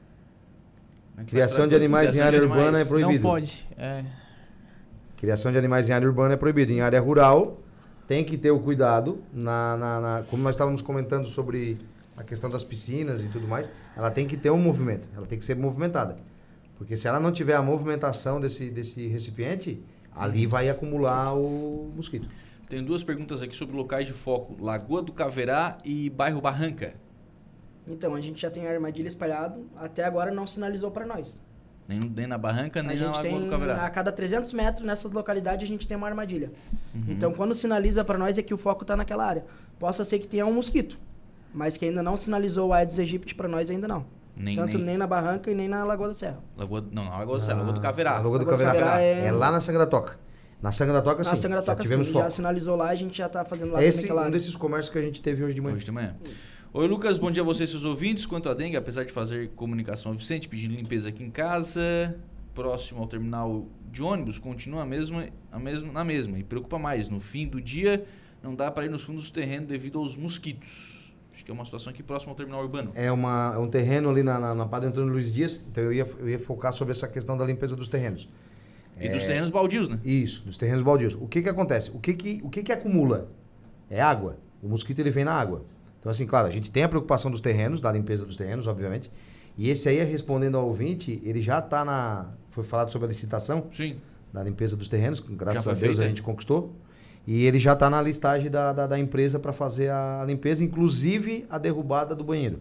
[1.27, 3.23] Criação de animais em área urbana é proibido.
[3.23, 3.69] Não pode.
[3.77, 4.05] É.
[5.17, 6.73] Criação de animais em área urbana é proibido.
[6.73, 7.61] Em área rural,
[8.09, 9.23] tem que ter o cuidado.
[9.33, 11.79] Na, na, na, como nós estávamos comentando sobre
[12.17, 15.07] a questão das piscinas e tudo mais, ela tem que ter um movimento.
[15.15, 16.17] Ela tem que ser movimentada.
[16.77, 19.81] Porque se ela não tiver a movimentação desse, desse recipiente,
[20.15, 22.29] ali vai acumular o mosquito.
[22.69, 26.95] Tem duas perguntas aqui sobre locais de foco: Lagoa do Caverá e bairro Barranca.
[27.87, 31.43] Então, a gente já tem a armadilha espalhado, até agora não sinalizou para nós.
[31.89, 33.85] Nem, nem, na Barranca, nem na Lagoa tem, do Caverá.
[33.85, 36.53] A cada 300 metros nessas localidades a gente tem uma armadilha.
[36.95, 37.07] Uhum.
[37.09, 39.45] Então, quando sinaliza para nós é que o foco está naquela área.
[39.77, 40.97] Possa ser que tenha um mosquito,
[41.53, 44.07] mas que ainda não sinalizou o Aedes aegypti para nós ainda não.
[44.41, 44.87] Nem, Tanto nem...
[44.87, 44.97] nem...
[44.97, 46.39] na Barranca e nem na Lagoa da Serra.
[46.57, 48.13] Lagoa, não, na Lagoa da Serra, Lagoa do Caverá.
[48.15, 49.27] Lagoa do Caverá, Caverá é...
[49.27, 49.33] é...
[49.33, 50.19] lá na Sangra Toca.
[50.63, 51.31] Na Sangra da Toca, sim.
[51.31, 52.13] Na Sangra da Toca, já sim.
[52.13, 53.83] Já sinalizou lá, a gente já está fazendo lá.
[53.83, 55.75] Esse é um desses comércios que a gente teve hoje de manhã.
[55.75, 56.17] Hoje de manhã.
[56.25, 56.49] Isso.
[56.73, 58.25] Oi, Lucas, bom dia a vocês, seus ouvintes.
[58.25, 62.17] Quanto à dengue, apesar de fazer comunicação Vicente, pedindo limpeza aqui em casa,
[62.55, 67.09] próximo ao terminal de ônibus, continua a mesma, a mesma, na mesma e preocupa mais.
[67.09, 68.07] No fim do dia,
[68.43, 71.00] não dá para ir nos fundos do terreno devido aos mosquitos.
[71.41, 72.93] Acho que é uma situação aqui próximo ao terminal urbano.
[72.95, 75.91] É, uma, é um terreno ali na, na, na Padre Antônio Luiz Dias, então eu
[75.91, 78.29] ia, eu ia focar sobre essa questão da limpeza dos terrenos.
[78.99, 79.99] E é, dos terrenos baldios, né?
[80.05, 81.15] Isso, dos terrenos baldios.
[81.15, 81.93] O que que acontece?
[81.93, 83.31] O que que, o que que acumula?
[83.89, 84.37] É água.
[84.63, 85.65] O mosquito ele vem na água.
[85.99, 89.11] Então, assim, claro, a gente tem a preocupação dos terrenos, da limpeza dos terrenos, obviamente.
[89.57, 92.35] E esse aí, respondendo ao ouvinte, ele já está na.
[92.51, 93.97] Foi falado sobre a licitação Sim.
[94.31, 96.75] da limpeza dos terrenos, graças a Deus a gente conquistou.
[97.27, 101.47] E ele já está na listagem da, da, da empresa para fazer a limpeza, inclusive
[101.51, 102.59] a derrubada do banheiro.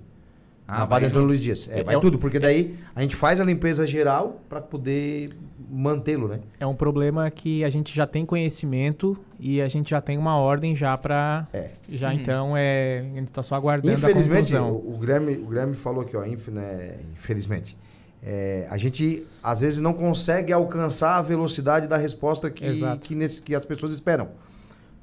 [0.70, 1.68] Ah, na Padre Antônio Luiz Dias.
[1.72, 5.32] É, é vai tudo, porque daí a gente faz a limpeza geral para poder
[5.68, 6.42] mantê-lo, né?
[6.60, 10.38] É um problema que a gente já tem conhecimento e a gente já tem uma
[10.38, 11.72] ordem já para é.
[11.90, 12.14] já uhum.
[12.14, 14.72] então é a gente está só aguardando infelizmente, a conclusão.
[14.72, 17.76] O, o Guilherme, o Guilherme falou aqui, ó, inf, né, infelizmente.
[18.22, 22.66] É, a gente às vezes não consegue alcançar a velocidade da resposta que,
[23.02, 24.28] que, nesse, que as pessoas esperam.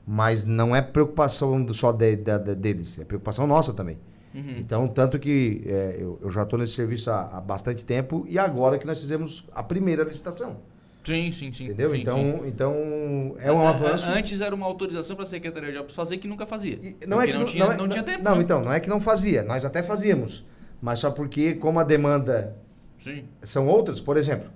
[0.07, 3.99] Mas não é preocupação só de, de, de, deles, é preocupação nossa também.
[4.33, 4.55] Uhum.
[4.59, 8.39] Então, tanto que é, eu, eu, já estou nesse serviço há, há, bastante tempo e
[8.39, 10.59] agora que nós fizemos a primeira licitação.
[11.05, 11.65] Sim, sim, sim.
[11.65, 11.93] Entendeu?
[11.93, 12.43] Sim, então, sim.
[12.47, 14.11] então é um avanço.
[14.11, 16.79] Antes era uma autorização para a Secretaria de Obras fazer que nunca fazia.
[16.83, 18.23] E, não é que não, não, tinha, não, é, não tinha tempo.
[18.23, 18.43] Não, né?
[18.43, 19.43] então, não é que não fazia.
[19.43, 20.45] Nós até fazíamos.
[20.83, 22.57] Mas só porque, como a demanda
[22.99, 23.25] sim.
[23.41, 24.51] são outras, por exemplo,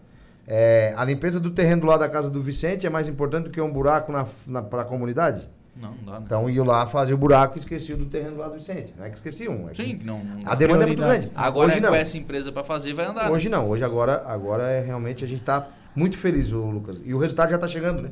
[0.53, 3.51] é, a limpeza do terreno do lado da casa do Vicente é mais importante do
[3.51, 5.49] que um buraco na, na para a comunidade?
[5.77, 6.23] Não, não dá, né?
[6.27, 8.93] Então iam lá fazer o buraco e esqueciam do terreno lá do Vicente.
[8.99, 9.69] Não é que esqueciam.
[9.71, 11.31] É Sim, que não, não A demanda é muito grande.
[11.37, 11.91] Agora hoje é não.
[11.91, 13.31] com essa empresa para fazer vai andar.
[13.31, 13.57] Hoje né?
[13.57, 13.69] não.
[13.71, 17.01] Hoje agora, agora é realmente a gente está muito feliz, Lucas.
[17.05, 18.11] E o resultado já está chegando, né?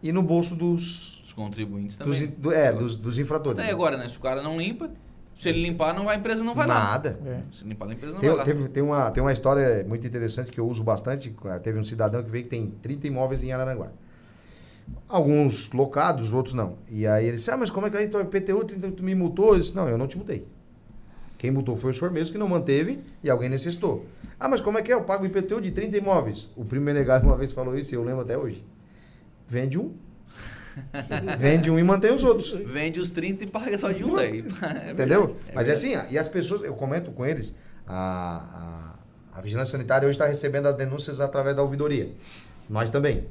[0.00, 1.20] E no bolso dos...
[1.26, 2.20] Os contribuintes também.
[2.20, 3.58] Dos, do, é, dos, dos infratores.
[3.58, 3.72] É, né?
[3.72, 4.08] agora, né?
[4.08, 4.88] Se o cara não limpa,
[5.42, 7.18] se ele limpar, não vai, a empresa não vai Nada.
[7.20, 7.30] lá.
[7.32, 7.42] É.
[7.50, 8.44] Se limpar, a empresa não tem, vai lá.
[8.44, 11.34] Teve, tem, uma, tem uma história muito interessante que eu uso bastante.
[11.64, 13.88] Teve um cidadão que veio que tem 30 imóveis em Araranguá.
[15.08, 16.76] Alguns locados, outros não.
[16.88, 19.54] E aí ele disse, ah, mas como é que aí tu IPTU tu me multou?
[19.54, 20.46] Eu disse, não, eu não te multei.
[21.38, 24.06] Quem multou foi o senhor mesmo que não manteve e alguém necessitou.
[24.38, 24.94] Ah, mas como é que é?
[24.94, 26.48] Eu pago IPTU de 30 imóveis.
[26.54, 28.64] O primeiro legado uma vez falou isso e eu lembro até hoje.
[29.48, 29.92] Vende um.
[31.38, 32.50] Vende um e mantém os outros.
[32.50, 34.44] Vende os 30 e paga só de um daí.
[34.86, 35.36] É Entendeu?
[35.48, 37.54] É mas é assim, e as pessoas, eu comento com eles,
[37.86, 38.96] a,
[39.32, 42.10] a, a Vigilância Sanitária hoje está recebendo as denúncias através da ouvidoria.
[42.68, 43.26] Nós também.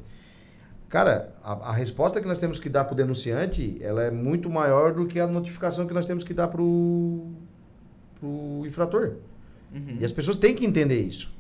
[0.90, 4.50] Cara, a, a, resposta que nós temos que dar para o denunciante, ela é muito
[4.50, 7.34] maior do que a notificação que nós temos que dar para o
[8.66, 9.14] infrator.
[9.74, 9.98] Uhum.
[10.00, 11.34] E as pessoas têm que entender isso.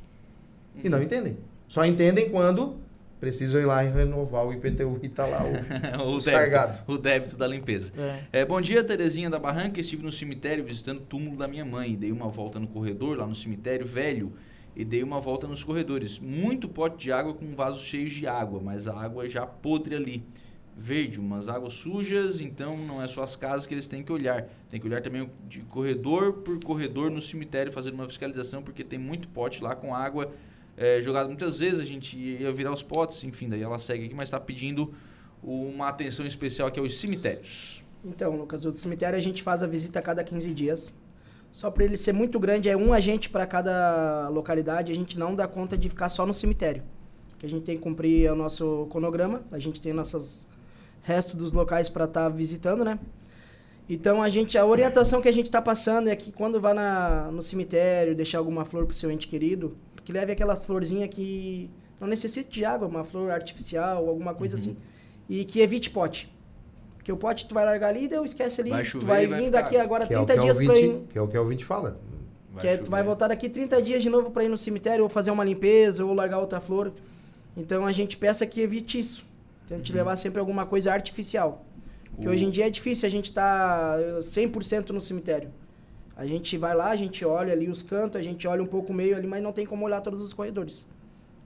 [0.82, 1.38] E não entendem.
[1.68, 2.78] Só entendem quando
[3.22, 5.54] precisam ir lá e renovar o IPTU e tá lá o,
[6.10, 7.94] o, o débito, o débito da limpeza.
[7.96, 8.42] É.
[8.42, 9.80] É, bom dia, Terezinha da Barranca.
[9.80, 11.96] Estive no cemitério visitando o túmulo da minha mãe.
[11.96, 14.34] Dei uma volta no corredor, lá no cemitério velho,
[14.76, 16.18] e dei uma volta nos corredores.
[16.18, 20.24] Muito pote de água com vasos cheios de água, mas a água já podre ali.
[20.76, 24.48] Verde, umas águas sujas, então não é só as casas que eles têm que olhar.
[24.68, 28.98] Tem que olhar também de corredor por corredor no cemitério, fazendo uma fiscalização, porque tem
[28.98, 30.34] muito pote lá com água
[30.82, 31.80] é, jogado muitas vezes.
[31.80, 34.92] A gente ia virar os potes, enfim, daí ela segue aqui, mas está pedindo
[35.44, 37.84] uma atenção especial aqui aos cemitérios.
[38.04, 40.92] Então, Lucas, o cemitério a gente faz a visita a cada 15 dias.
[41.52, 44.92] Só para ele ser muito grande, é um agente para cada localidade.
[44.92, 46.82] A gente não dá conta de ficar só no cemitério.
[47.38, 49.44] Que a gente tem que cumprir o nosso cronograma.
[49.52, 50.48] A gente tem nossos
[51.04, 52.98] restos dos locais para estar tá visitando, né?
[53.90, 57.30] Então a gente, a orientação que a gente está passando é que quando vai na,
[57.32, 61.70] no cemitério deixar alguma flor para o seu ente querido, que leve aquelas florzinhas que
[62.00, 64.62] não necessita de água, uma flor artificial, alguma coisa Uhum.
[64.62, 64.78] assim,
[65.30, 66.32] e que evite pote.
[66.98, 69.28] Porque o pote tu vai largar ali, deu esquece ali, Vai tu chover vai e
[69.28, 71.18] vai vir ficar daqui agora Que é, o 30 que, dias o para ir, que
[71.18, 72.00] é o que o ouvinte fala.
[72.60, 75.10] que é, tu vai voltar daqui 30 dias de novo para ir no cemitério ou
[75.10, 76.92] fazer uma limpeza ou largar outra flor.
[77.58, 79.26] Então a gente peça que evite isso.
[79.68, 81.66] Tente levar sempre alguma coisa artificial.
[82.14, 85.50] Porque O- hoje em dia é difícil a gente estar 100% no cemitério.
[86.16, 88.92] A gente vai lá, a gente olha ali os cantos, a gente olha um pouco
[88.92, 90.86] o meio ali, mas não tem como olhar todos os corredores.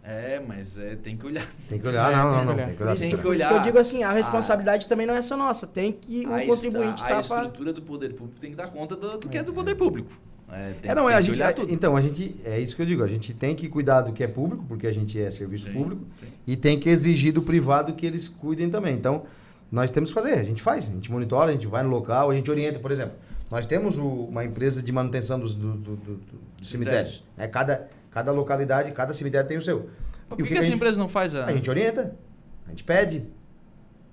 [0.03, 1.47] É, mas é, tem que olhar.
[1.67, 2.53] Tem que olhar, É, não, tem não, que não.
[2.55, 2.65] olhar.
[2.65, 2.93] Tem que Por olhar.
[2.93, 5.07] isso, Tem que, que por isso olhar que eu digo assim, a a- responsabilidade também
[5.07, 5.65] não é só nossa.
[5.65, 7.45] Tem que o a, contribuinte esta- a estar pra...
[7.45, 10.11] estrutura do poder público tem que dar conta do, do que é do poder público.
[10.51, 11.73] É, tem, É, não, é, tem a gente, olhar é, tudo.
[11.73, 14.23] então, a gente, é isso que eu digo, a gente tem que cuidar do que
[14.23, 16.27] é público, porque a gente é serviço Sim, público, sim.
[16.45, 18.93] e tem que exigir do privado que eles cuidem também.
[18.93, 19.23] Então,
[19.71, 22.29] nós temos que fazer, a gente faz, a gente monitora, a gente vai no local,
[22.29, 23.15] a gente orienta, por exemplo,
[23.49, 27.23] nós temos o- uma empresa de manutenção dos, do- do- do- do- cemitérios.
[27.37, 27.47] né?
[27.47, 29.89] Cada, cada localidade, cada cemitério tem o seu.
[30.29, 31.45] Mas Por que, que essa gente- empresa não faz a.
[31.45, 32.15] A gente orienta,
[32.65, 33.25] a gente pede.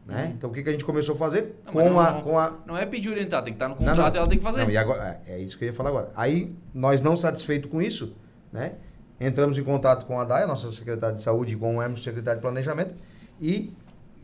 [0.04, 0.32] Né?
[0.36, 1.54] Então, o que, que a gente começou a fazer?
[1.64, 3.76] Não, com, não- a, não- com a, Não é pedir orientar, tem que estar no
[3.76, 4.14] contrato não.
[4.14, 4.64] e ela tem que fazer.
[4.64, 6.10] Não, e agora, é, é isso que eu ia falar agora.
[6.16, 8.16] Aí, nós não satisfeitos com isso,
[8.52, 8.72] né?
[9.20, 12.02] Entramos em contato com a DAI, a nossa secretária de saúde, e com o Emerson,
[12.02, 12.96] secretário de planejamento,
[13.40, 13.72] e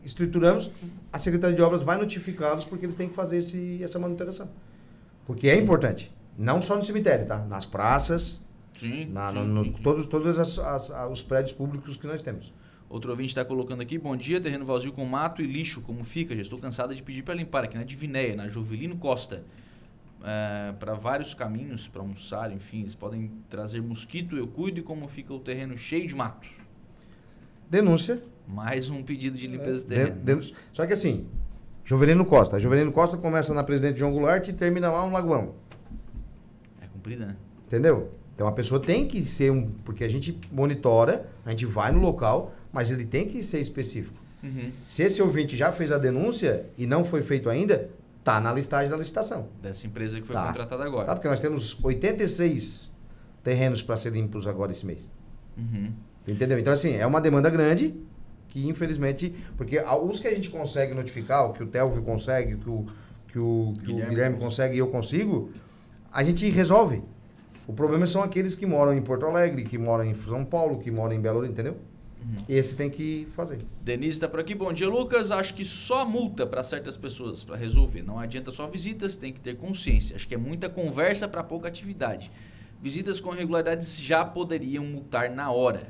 [0.03, 0.69] estruturamos.
[1.13, 4.49] A Secretaria de Obras vai notificá-los porque eles têm que fazer esse, essa manutenção.
[5.29, 6.11] Porque é importante.
[6.35, 7.37] Não só no cemitério, tá?
[7.45, 8.43] Nas praças,
[8.75, 9.05] Sim.
[9.11, 12.51] na, sim, no, no- todos, todos as- as- os prédios públicos que nós temos.
[12.89, 16.33] Outro ouvinte está colocando aqui, bom dia, terreno vazio com mato e lixo, como fica?
[16.35, 19.43] Já estou cansada de pedir para limpar aqui na Divinéia, na Jovelino Costa.
[20.79, 25.31] para vários caminhos, para almoçar, enfim, eles podem trazer mosquito, eu cuido e como fica
[25.31, 26.47] o terreno cheio de mato.
[27.69, 28.19] Denúncia.
[28.47, 30.21] Mais um pedido de limpeza É, De- terreno.
[30.21, 30.55] denúncia.
[30.73, 31.27] Só que assim,
[31.83, 32.57] Jovelino Costa.
[32.57, 35.53] A Jovelino Costa começa na Presidente João Goulart e termina lá no Lagoão.
[36.81, 37.35] É cumprida, né?
[37.67, 38.11] Entendeu?
[38.35, 39.69] Então a pessoa tem que ser um.
[39.83, 44.17] Porque a gente monitora, a gente vai no local, mas ele tem que ser específico.
[44.43, 44.71] Uhum.
[44.87, 47.89] Se esse ouvinte já fez a denúncia e não foi feito ainda,
[48.23, 49.49] tá na listagem da licitação.
[49.61, 50.47] Dessa empresa que foi Tá.
[50.47, 51.07] contratada agora.
[51.07, 51.15] Tá?
[51.15, 52.91] Porque nós temos 86
[53.43, 55.11] terrenos para ser limpos agora esse mês.
[55.57, 55.91] Uhum.
[56.27, 56.57] Entendeu?
[56.59, 57.93] Então, assim, é uma demanda grande
[58.49, 62.55] que, infelizmente, porque a- os que a gente consegue notificar, o que o Telvio consegue,
[62.55, 62.85] o que o,
[63.27, 65.51] que o, que o Guilherme Guilherme, consegue e eu consigo,
[66.11, 67.01] a gente resolve.
[67.67, 70.89] O problema são aqueles que moram em Porto Alegre, que moram em São Paulo, que
[70.89, 71.77] moram em Belo Horizonte, entendeu?
[72.49, 73.59] Esses tem que fazer.
[73.81, 74.53] Denise está por aqui.
[74.53, 75.31] Bom dia, Lucas.
[75.31, 78.01] Acho que só multa para certas pessoas para resolver.
[78.01, 80.15] Não adianta só visitas, tem que ter consciência.
[80.17, 82.29] Acho que é muita conversa para pouca atividade.
[82.81, 85.87] Visitas com irregularidades já poderiam multar na hora.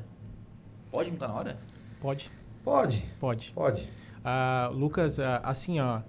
[0.92, 1.58] Pode multar na hora?
[2.00, 2.30] Pode,
[2.70, 3.52] Pode, pode.
[3.52, 3.90] pode.
[4.24, 6.02] Ah, Lucas, ah, assim, ó,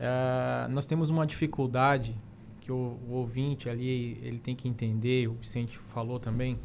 [0.00, 2.16] ah, nós temos uma dificuldade
[2.60, 6.58] que o, o ouvinte ali ele tem que entender, o Vicente falou também,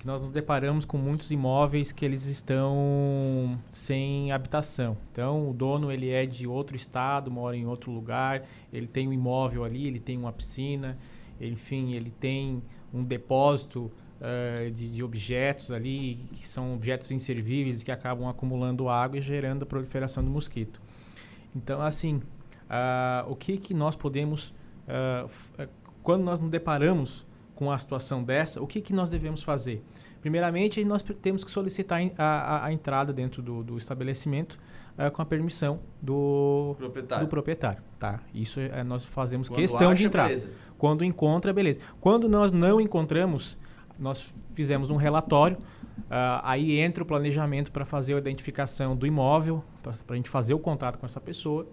[0.00, 4.96] que nós nos deparamos com muitos imóveis que eles estão sem habitação.
[5.12, 8.42] Então, o dono ele é de outro estado, mora em outro lugar,
[8.72, 10.98] ele tem um imóvel ali, ele tem uma piscina,
[11.40, 12.60] enfim, ele tem
[12.92, 13.92] um depósito
[14.22, 19.64] eh, de, de objetos ali, que são objetos inservíveis que acabam acumulando água e gerando
[19.64, 20.80] a proliferação do mosquito.
[21.54, 22.22] Então, assim,
[22.70, 24.54] ah, o que, que nós podemos,
[24.88, 25.68] eh,
[26.02, 29.82] quando nós nos deparamos com a situação dessa, o que, que nós devemos fazer?
[30.20, 34.56] Primeiramente, nós temos que solicitar a, a- a entrada dentro do, do estabelecimento
[34.96, 37.26] ah, com a permissão do, Proprietário.
[37.26, 37.82] do proprietário.
[37.98, 38.20] Tá?
[38.32, 40.28] Isso é, nós fazemos Quando questão de entrar.
[40.28, 40.50] beleza.
[40.78, 41.80] Quando encontra, beleza.
[42.00, 43.58] Quando nós não encontramos,
[44.02, 44.24] nós
[44.54, 45.56] fizemos um relatório.
[46.10, 50.54] ah, aí entra o planejamento para fazer a identificação do imóvel, para a gente fazer
[50.54, 51.66] o contato com essa pessoa,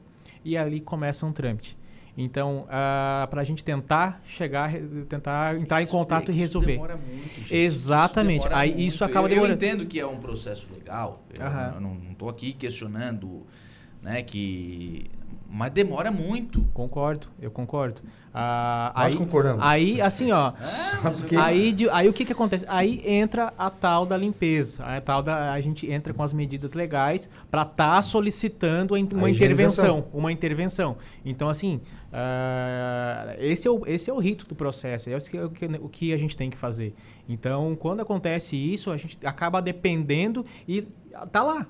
[0.43, 1.77] e ali começa um trâmite.
[2.17, 4.73] Então, uh, para a gente tentar chegar,
[5.07, 6.73] tentar entrar em contato isso, e resolver.
[6.73, 7.55] Demora muito, gente.
[7.55, 8.45] Exatamente.
[8.45, 8.83] Isso Aí muito.
[8.87, 9.53] isso acaba demorando.
[9.53, 11.23] Eu entendo que é um processo legal.
[11.33, 11.71] Eu, Aham.
[11.75, 13.45] eu não estou aqui questionando,
[14.01, 15.09] né, que
[15.51, 16.61] mas demora muito.
[16.73, 18.01] Concordo, eu concordo.
[18.31, 19.65] Ah, Nós aí, concordamos.
[19.65, 20.53] Aí, assim, ó.
[21.01, 22.63] porque- aí, de- aí o que que acontece?
[22.67, 24.85] Aí entra a tal da limpeza.
[24.85, 29.09] A tal da a gente entra com as medidas legais para estar solicitando a in-
[29.13, 30.95] uma A intervenção, uma intervenção.
[31.25, 31.81] Então, assim,
[32.13, 35.65] ah, esse, é o, esse é o rito do processo, é o que, o que-
[35.81, 36.93] o que a gente tem que fazer.
[37.27, 40.83] Então, quando acontece isso, a gente acaba dependendo e
[41.31, 41.65] tá lá.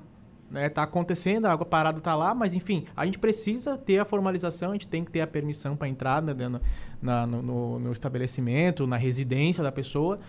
[0.51, 4.05] Né, tá acontecendo, a água parada tá lá, mas enfim, a gente precisa ter a
[4.05, 6.59] formalização, a gente tem que ter a permissão para entrar né, na-
[6.99, 10.19] na- no, no- estabelecimento, na residência da pessoa,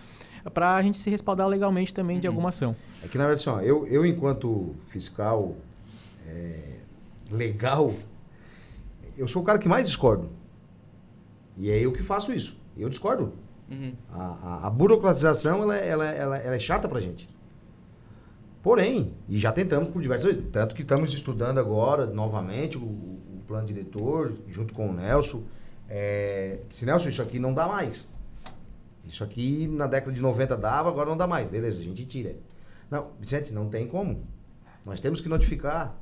[0.53, 2.75] para a gente se respaldar legalmente também de alguma ação.
[3.03, 5.55] É que na verdade, assim, ó, eu, eu enquanto fiscal
[6.27, 6.75] é,
[7.31, 7.91] legal,
[9.17, 10.29] eu sou o cara que mais discordo.
[11.57, 12.55] E é eu que faço isso.
[12.77, 13.33] Eu discordo.
[13.71, 13.93] Uhum.
[14.11, 14.23] A,
[14.63, 17.27] a- a burocratização ela, é- ela, ela, ela é chata pra gente.
[18.61, 23.41] Porém, e já tentamos por diversas vezes, tanto que estamos estudando agora, novamente, o, o
[23.47, 25.41] plano diretor, junto com o Nelson.
[25.89, 28.11] É, se Nelson, isso aqui não dá mais.
[29.03, 31.49] Isso aqui na década de 90 dava, agora não dá mais.
[31.49, 32.35] Beleza, a gente tira.
[32.89, 34.25] Não, Vicente, não tem como.
[34.85, 35.97] Nós temos que notificar.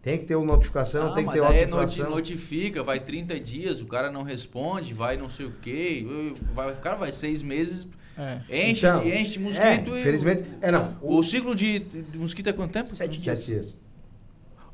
[0.00, 2.10] Tem que ter uma notificação, Ah, tem que ter daí noti- auto-infração.
[2.10, 6.06] notifica, vai 30 dias, o cara não responde, vai não sei o quê.
[6.54, 7.88] Vai, o cara vai seis meses,
[8.18, 8.40] É.
[8.70, 9.94] enche, Então, enche de É, mosquito.
[9.96, 10.44] e- infelizmente.
[10.60, 10.96] É, não.
[11.02, 12.88] O, ciclo de, de mosquito é quanto tempo?
[12.88, 13.78] Sete Sete dias.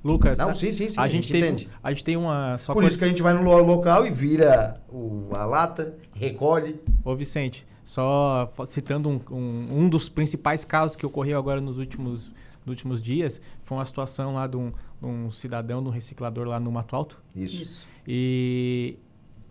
[0.05, 1.69] Lucas, Não, a- sim, sim, sim, a, a gente gente teve, entende.
[1.81, 4.05] a gente tem uma só Por coisa- isso que a gente vai no lo- local
[4.05, 6.81] e vira o- a lata, recolhe.
[7.05, 12.29] Ô Vicente, só citando um, um, um dos principais casos que ocorreu agora nos últimos,
[12.67, 14.71] nos últimos dias, foi uma situação lá de um,
[15.01, 17.23] de um cidadão, de um reciclador lá no Mato Alto.
[17.37, 17.63] Isso.
[17.63, 17.89] Isso.
[18.07, 18.97] E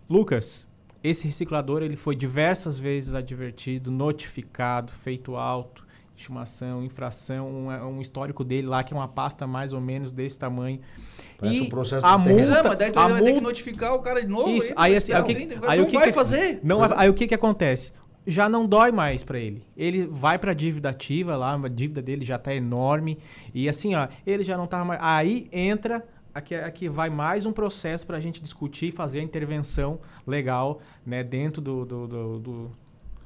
[0.08, 0.68] Lucas,
[1.02, 5.84] esse reciclador ele foi diversas vezes advertido, notificado, feito auto,
[6.16, 10.38] estimação, infração, um, um histórico dele lá que é uma pasta mais ou menos desse
[10.38, 10.80] tamanho.
[11.38, 13.40] Parece e um processo a multa, É, mas daí tu a vai ter que multa-
[13.48, 14.48] notificar o cara de novo.
[14.50, 16.12] Isso, aí vai assim, aí o que- 30, o cara aí o que vai que-
[16.12, 16.60] fazer.
[16.62, 17.92] Não, aí o que que acontece?
[18.24, 19.64] Já não dói mais pra ele.
[19.76, 23.18] Ele vai pra dívida ativa lá, a dívida dele já tá enorme
[23.52, 26.04] e assim, ó, ele já não tá mais aí entra
[26.34, 31.22] aqui, aqui vai mais um processo pra gente discutir e fazer a intervenção legal, né,
[31.22, 32.82] dentro do, do, do, do-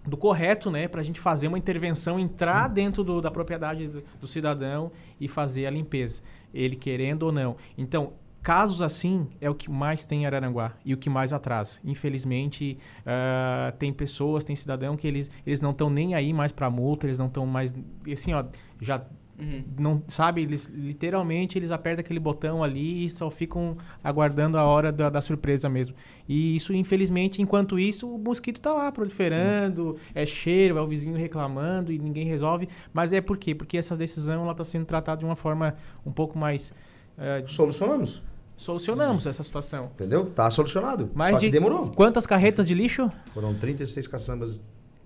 [0.07, 4.27] do correto, né, pra gente fazer uma intervenção, entrar dentro do- da propriedade do, do
[4.27, 6.23] cidadão e fazer a limpeza,
[6.55, 7.57] ele querendo ou não.
[7.77, 11.81] Então, casos assim é o que mais tem em Araranguá e o que mais atrasa.
[11.85, 16.71] Infelizmente, ah, tem pessoas, tem cidadão que eles, eles não estão nem aí mais pra
[16.71, 17.75] multa, eles não estão mais,
[18.07, 18.45] e assim, ó,
[18.81, 19.05] já
[19.39, 19.65] Uhum.
[19.79, 24.91] não sabe eles literalmente eles apertam aquele botão ali e só ficam aguardando a hora
[24.91, 25.95] da, da surpresa mesmo
[26.27, 31.17] e isso infelizmente enquanto isso o mosquito tá lá proliferando é cheiro é o vizinho
[31.17, 35.19] reclamando e ninguém resolve mas é por quê porque essa decisão ela está sendo tratada
[35.19, 35.75] de uma forma
[36.07, 36.73] um pouco mais
[37.19, 38.23] eh, de- Solucionamos.
[38.57, 40.27] solucionamos essa situação Entendeu?
[40.31, 41.11] Tá solucionado.
[41.15, 41.91] mas Só que de demorou.
[41.91, 44.63] quantas carretas de lixo Foram 36 caçambas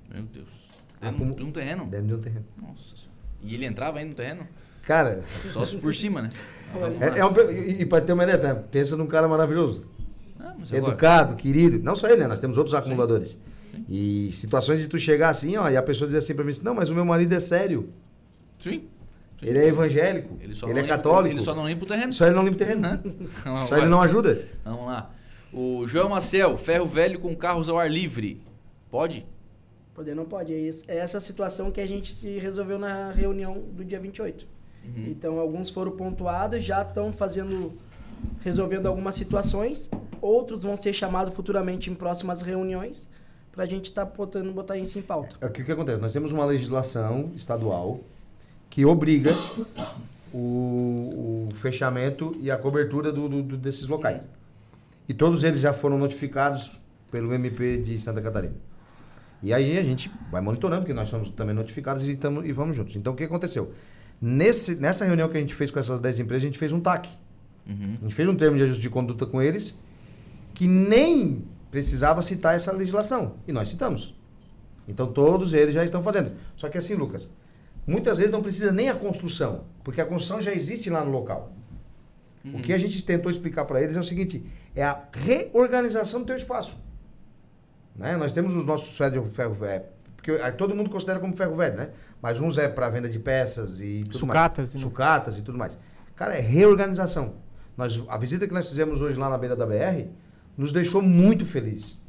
[0.09, 0.47] Meu Deus.
[1.01, 1.87] Ah, Dentro de um terreno?
[1.87, 2.45] dentro de um terreno.
[2.61, 3.00] Nossa.
[3.43, 4.47] E ele entrava aí no terreno?
[4.83, 5.23] Cara,
[5.53, 6.31] Só por cima, né?
[7.01, 8.55] é, é um, e, e pra ter uma ideia, tá?
[8.55, 9.87] pensa num cara maravilhoso.
[10.39, 11.83] Ah, Educado, querido.
[11.83, 12.27] Não só ele, né?
[12.27, 13.41] Nós temos outros acumuladores.
[13.89, 16.75] E situações de tu chegar assim, ó, e a pessoa dizer assim pra mim, não,
[16.75, 17.91] mas o meu marido é sério.
[18.59, 18.89] Sim.
[19.41, 19.47] Sim.
[19.47, 20.37] Ele é evangélico.
[20.41, 21.35] Ele, só Ele, é católico.
[21.35, 22.13] Ele só não limpa o terreno.
[22.13, 22.81] Só ele não limpa o terreno.
[22.81, 23.01] Né?
[23.69, 24.45] Só ele não ajuda.
[24.65, 25.11] Vamos lá.
[25.53, 28.41] O João Maciel, ferro velho com carros ao ar livre.
[28.91, 29.27] Pode?
[29.95, 30.53] Poder não pode.
[30.55, 34.47] É é essa situação que a gente se resolveu na reunião do dia 28.
[34.85, 35.05] Uhum.
[35.09, 37.73] Então, alguns foram pontuados, já estão fazendo,
[38.41, 39.91] resolvendo algumas situações.
[40.23, 43.09] Outros vão ser chamados futuramente em próximas reuniões
[43.53, 45.37] para a gente estar botando botar isso em pauta.
[45.41, 46.01] É que o que acontece?
[46.01, 48.01] Nós temos uma legislação estadual
[48.71, 49.33] que obriga
[50.33, 54.29] o, o fechamento e a cobertura do- do- do- desses locais.
[55.09, 56.71] E todos eles já foram notificados
[57.11, 58.55] pelo MP de Santa Catarina.
[59.43, 62.77] E aí a gente vai monitorando, porque nós somos também notificados e, tamo, e vamos
[62.77, 62.95] juntos.
[62.97, 63.73] Então o que aconteceu?
[64.21, 66.81] Nesse, nessa reunião que a gente fez com essas 10 empresas, a gente fez um
[66.81, 67.09] TAC.
[67.67, 67.97] Uhum.
[68.01, 69.79] A gente fez um termo de ajuste de conduta com eles
[70.55, 73.37] que nem precisava citar essa legislação.
[73.49, 74.15] E nós citamos.
[74.87, 76.33] Então todos eles já estão fazendo.
[76.57, 77.31] Só que assim, Lucas,
[77.87, 81.53] muitas vezes não precisa nem a construção, porque a construção já existe lá no local.
[82.45, 84.45] O que a gente tentou explicar para eles é o seguinte:
[84.75, 86.75] é a reorganização do teu espaço.
[88.01, 88.17] Né?
[88.17, 89.85] Nós temos os nossos ferro, ferro velho,
[90.17, 91.91] porque aí todo mundo considera como ferro velho, né?
[92.23, 94.75] Mas uns é para venda de peças e tudo Sucatas, mais.
[94.75, 94.81] né?
[94.81, 95.79] Sucatas e tudo mais.
[96.17, 97.35] Cara, é reorganização.
[97.77, 100.09] Nós, a visita que nós fizemos hoje lá na beira da BR,
[100.57, 102.01] nos deixou muito felizes.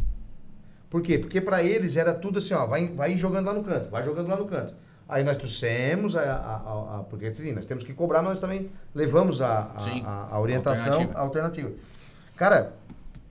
[0.89, 1.17] Por quê?
[1.17, 4.29] Porque para eles era tudo assim, ó, vai, vai jogando lá no canto, vai jogando
[4.29, 4.73] lá no canto.
[5.09, 8.39] Aí nós trouxemos, a, a, a, a porque assim, nós temos que cobrar, mas nós
[8.39, 9.71] também levamos a,
[10.05, 11.19] a, a orientação alternativa.
[11.19, 11.71] alternativa.
[12.37, 12.73] Cara,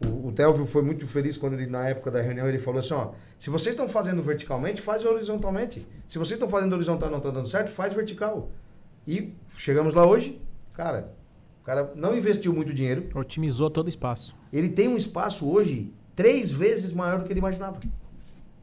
[0.05, 2.95] o, o Telvio foi muito feliz quando ele, na época da reunião, ele falou assim,
[2.95, 5.87] ó, se vocês estão fazendo verticalmente, faz horizontalmente.
[6.07, 8.51] Se vocês estão fazendo horizontal e não está dando certo, faz vertical.
[9.07, 10.41] E chegamos lá hoje,
[10.73, 11.13] cara,
[11.61, 13.09] o cara não investiu muito dinheiro.
[13.15, 14.35] Otimizou todo o espaço.
[14.53, 17.81] Ele tem um espaço hoje três vezes maior do que ele imaginava.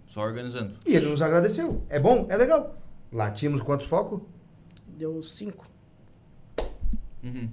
[0.07, 0.73] Só organizando.
[0.85, 1.83] E ele nos agradeceu.
[1.89, 2.25] É bom?
[2.29, 2.75] É legal.
[3.11, 4.21] Lá tínhamos quantos focos?
[4.87, 5.65] Deu cinco.
[7.23, 7.49] Uhum.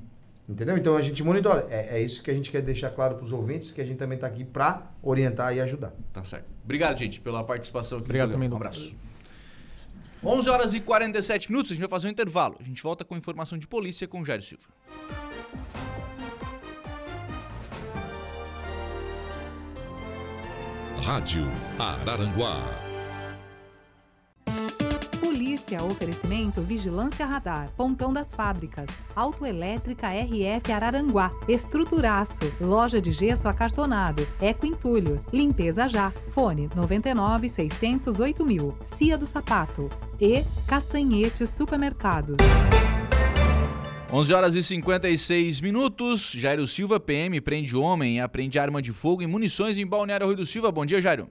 [0.49, 0.77] Entendeu?
[0.77, 1.67] Então a gente monitora.
[1.71, 3.97] É, é isso que a gente quer deixar claro para os ouvintes, que a gente
[3.97, 5.93] também está aqui para orientar e ajudar.
[6.13, 6.47] Tá certo.
[6.63, 8.07] Obrigado, gente, pela participação aqui.
[8.07, 8.95] Obrigado também, Um abraço.
[10.23, 12.57] 11 horas e 47 minutos, a gente vai fazer um intervalo.
[12.59, 14.65] A gente volta com informação de polícia com o Jair Silva.
[21.03, 21.47] Rádio
[21.79, 22.94] Araranguá.
[25.25, 34.29] Polícia, oferecimento Vigilância Radar, Pontão das Fábricas, Autoelétrica RF Araranguá, Estruturaço, Loja de Gesso Acartonado,
[34.39, 39.89] Eco Entulhos, Limpeza Já, Fone 99 608 mil, Cia do Sapato
[40.21, 42.37] e Castanhetes Supermercados.
[44.13, 46.33] 11 horas e 56 minutos.
[46.33, 50.37] Jairo Silva, PM, prende homem e apreende arma de fogo e munições em Balneário Rio
[50.37, 50.71] do Silva.
[50.71, 51.31] Bom dia, Jairo.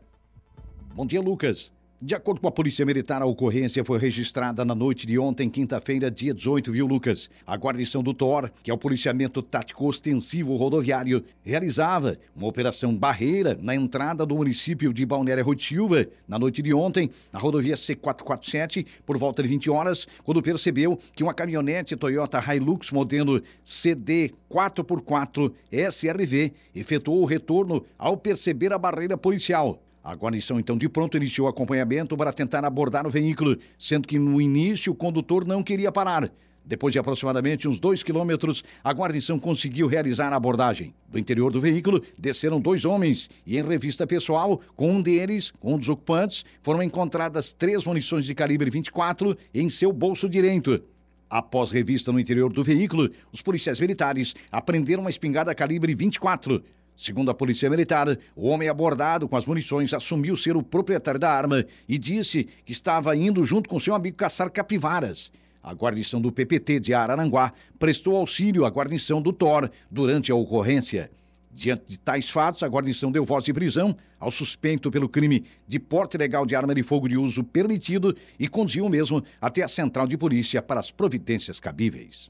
[0.96, 1.72] Bom dia, Lucas.
[2.06, 6.12] De acordo com a Polícia Militar, a ocorrência foi registrada na noite de ontem, quinta-feira,
[6.12, 7.30] dia 18, viu, Lucas?
[7.48, 13.58] A guarnição do TOR, que é o policiamento tático ostensivo rodoviário, realizava uma operação barreira
[13.62, 19.18] na entrada do município de Balneário Silva na noite de ontem, na rodovia C447, por
[19.18, 26.52] volta de 20 horas, quando percebeu que uma caminhonete Toyota Hilux modelo CD 4x4 SRV
[26.76, 29.82] efetuou o retorno ao perceber a barreira policial.
[30.04, 34.42] A guarnição, então, de pronto iniciou acompanhamento para tentar abordar o veículo, sendo que no
[34.42, 36.30] início o condutor não queria parar.
[36.66, 40.94] Depois de aproximadamente uns dois quilômetros, a guarnição conseguiu realizar a abordagem.
[41.08, 45.78] Do interior do veículo, desceram dois homens e, em revista pessoal, com um deles, um
[45.78, 50.84] dos ocupantes, foram encontradas três munições de calibre 24 em seu bolso direito.
[51.30, 56.62] Após revista no interior do veículo, os policiais militares apreenderam uma espingarda calibre 24.
[56.96, 61.32] Segundo a Polícia Militar, o homem abordado com as munições assumiu ser o proprietário da
[61.32, 65.32] arma e disse que estava indo junto com seu amigo caçar capivaras.
[65.62, 71.10] A guarnição do PPT de Araranguá prestou auxílio à guarnição do TOR durante a ocorrência.
[71.52, 75.80] Diante de tais fatos, a guarnição deu voz de prisão ao suspeito pelo crime de
[75.80, 79.68] porte ilegal de arma de fogo de uso permitido e conduziu o mesmo até a
[79.68, 82.30] central de polícia para as providências cabíveis.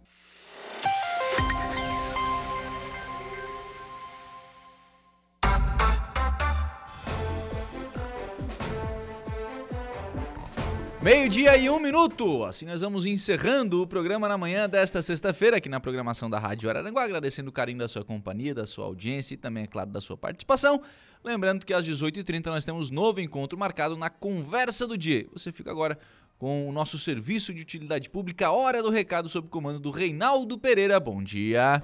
[11.03, 12.45] Meio-dia e um minuto.
[12.45, 16.69] Assim nós vamos encerrando o programa na manhã desta sexta-feira, aqui na programação da Rádio
[16.69, 19.99] Araranguá, agradecendo o carinho da sua companhia, da sua audiência e também, é claro, da
[19.99, 20.81] sua participação.
[21.21, 25.27] Lembrando que às 18h30 nós temos novo encontro marcado na Conversa do Dia.
[25.33, 25.99] Você fica agora
[26.39, 31.01] com o nosso serviço de utilidade pública, Hora do Recado, sob comando do Reinaldo Pereira.
[31.01, 31.83] Bom dia.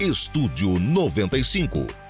[0.00, 2.09] Estúdio 95.